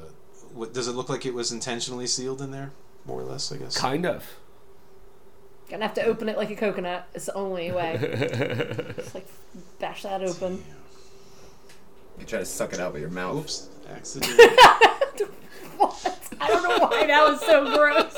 [0.54, 2.72] what, does it look like it was intentionally sealed in there,
[3.06, 3.52] more or less?
[3.52, 3.78] I guess.
[3.78, 4.26] Kind of.
[5.70, 7.08] Gonna have to open it like a coconut.
[7.16, 7.98] It's the only way.
[8.96, 9.28] Just like
[9.80, 10.64] bash that open.
[12.20, 13.38] You try to suck it out with your mouth.
[13.38, 14.40] Oops, accident.
[15.78, 16.30] What?
[16.40, 18.16] I don't know why that was so gross.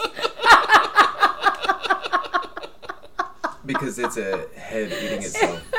[3.68, 5.64] Because it's a head eating itself.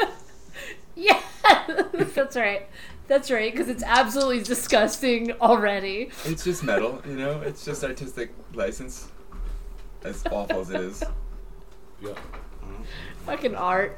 [0.98, 1.20] Yeah,
[1.92, 2.68] that's right.
[3.06, 6.10] That's right, because it's absolutely disgusting already.
[6.24, 7.40] It's just metal, you know?
[7.40, 9.06] It's just artistic license.
[10.02, 11.04] As awful as it is.
[12.02, 12.14] Yeah.
[13.26, 13.96] Fucking art.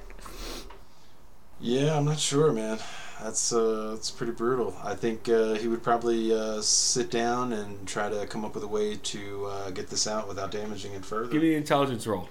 [1.58, 2.78] Yeah, I'm not sure, man.
[3.22, 4.74] That's uh, that's pretty brutal.
[4.82, 8.64] I think uh, he would probably uh, sit down and try to come up with
[8.64, 11.30] a way to uh, get this out without damaging it further.
[11.30, 12.28] Give me an intelligence roll.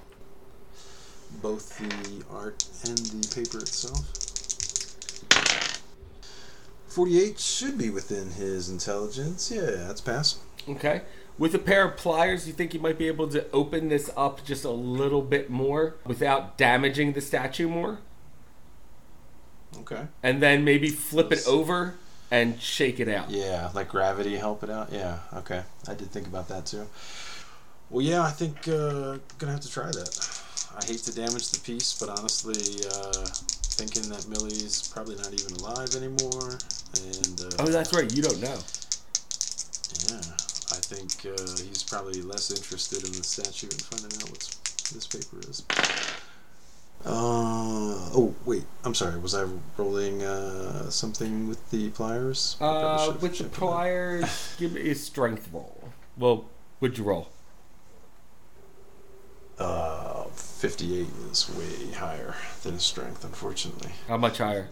[1.41, 4.05] Both the art and the paper itself.
[6.87, 9.51] Forty-eight should be within his intelligence.
[9.51, 10.39] Yeah, that's pass.
[10.67, 11.03] Okay.
[11.37, 14.43] With a pair of pliers, you think you might be able to open this up
[14.43, 17.99] just a little bit more without damaging the statue more?
[19.77, 20.07] Okay.
[20.21, 21.95] And then maybe flip it over
[22.29, 23.29] and shake it out.
[23.29, 24.91] Yeah, like gravity help it out.
[24.91, 25.63] Yeah, okay.
[25.87, 26.87] I did think about that too.
[27.89, 30.38] Well, yeah, I think uh, gonna have to try that.
[30.81, 33.25] I hate to damage the piece, but honestly, uh,
[33.75, 36.57] thinking that Millie's probably not even alive anymore,
[37.05, 38.11] and uh, Oh, that's right.
[38.15, 38.57] You don't know.
[40.07, 40.21] yeah,
[40.71, 44.39] I think uh, he's probably less interested in the statue and finding out what
[44.93, 45.63] this paper is.
[47.05, 48.63] Uh, oh, wait.
[48.83, 49.17] I'm sorry.
[49.19, 49.45] Was I
[49.77, 52.57] rolling uh, something with the pliers?
[52.61, 55.89] I Uh, should've with the pliers, give me a strength roll.
[56.17, 56.45] Well,
[56.79, 57.29] would you roll?
[59.57, 60.23] Uh,
[60.59, 63.91] 58 is way higher than his strength, unfortunately.
[64.07, 64.67] How much higher?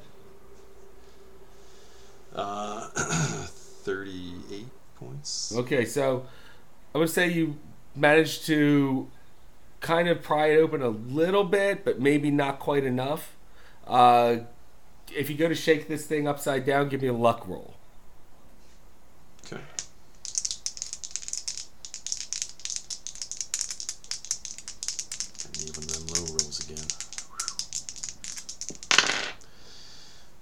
[2.36, 4.66] Uh, 38
[4.96, 5.54] points.
[5.56, 6.26] Okay, so
[6.94, 7.58] I would say you
[7.96, 9.10] managed to
[9.80, 13.36] kind of pry it open a little bit, but maybe not quite enough.
[13.86, 14.40] Uh,
[15.16, 17.76] if you go to shake this thing upside down, give me a luck roll.
[19.46, 19.62] Okay.
[25.46, 26.86] And even then low rolls again.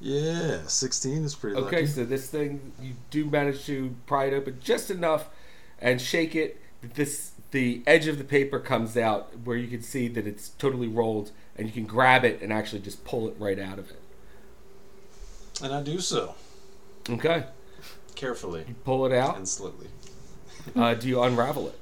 [0.06, 1.88] Yeah, 16 is pretty Okay, lucky.
[1.88, 5.30] so this thing you do manage to pry it open just enough
[5.80, 6.62] and shake it.
[6.93, 10.88] This the edge of the paper comes out where you can see that it's totally
[10.88, 13.99] rolled, and you can grab it and actually just pull it right out of it.
[15.64, 16.36] And I do so
[17.10, 17.45] Okay,
[18.16, 19.38] carefully pull it out.
[19.38, 19.88] and slowly.
[20.76, 21.80] Uh, do you unravel it?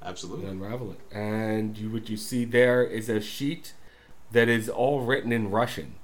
[0.00, 0.46] You Absolutely.
[0.46, 3.72] unravel it, and you what you see there is a sheet
[4.30, 5.94] that is all written in Russian.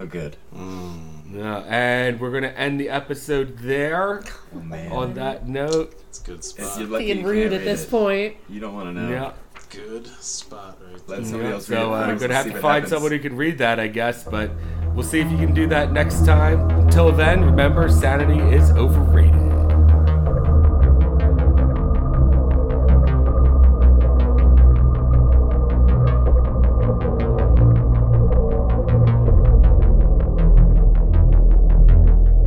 [0.00, 0.36] Oh, good.
[0.56, 4.22] Mm, Yeah, and we're gonna end the episode there.
[4.56, 4.90] Oh man.
[4.90, 6.78] On that note, it's a good It's- spot.
[6.80, 7.90] you're lucky Being rude at this it.
[7.90, 8.36] point.
[8.48, 9.10] You don't want to know.
[9.10, 9.32] yeah.
[9.68, 12.52] Good spot right Let somebody Yeah, else read it so uh, I'm gonna have to
[12.54, 12.88] find happens.
[12.90, 14.24] someone who can read that, I guess.
[14.24, 14.50] But
[14.94, 16.68] we'll see if you can do that next time.
[16.70, 19.34] Until then, remember, sanity is overrated.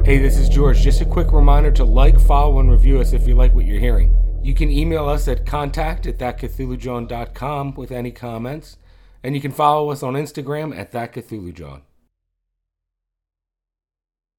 [0.06, 0.82] Hey, this is George.
[0.82, 3.80] Just a quick reminder to like, follow, and review us if you like what you're
[3.80, 4.14] hearing.
[4.44, 8.76] You can email us at contact at thatcthulhujawn.com with any comments,
[9.24, 11.84] and you can follow us on Instagram at thatcthulhujawn.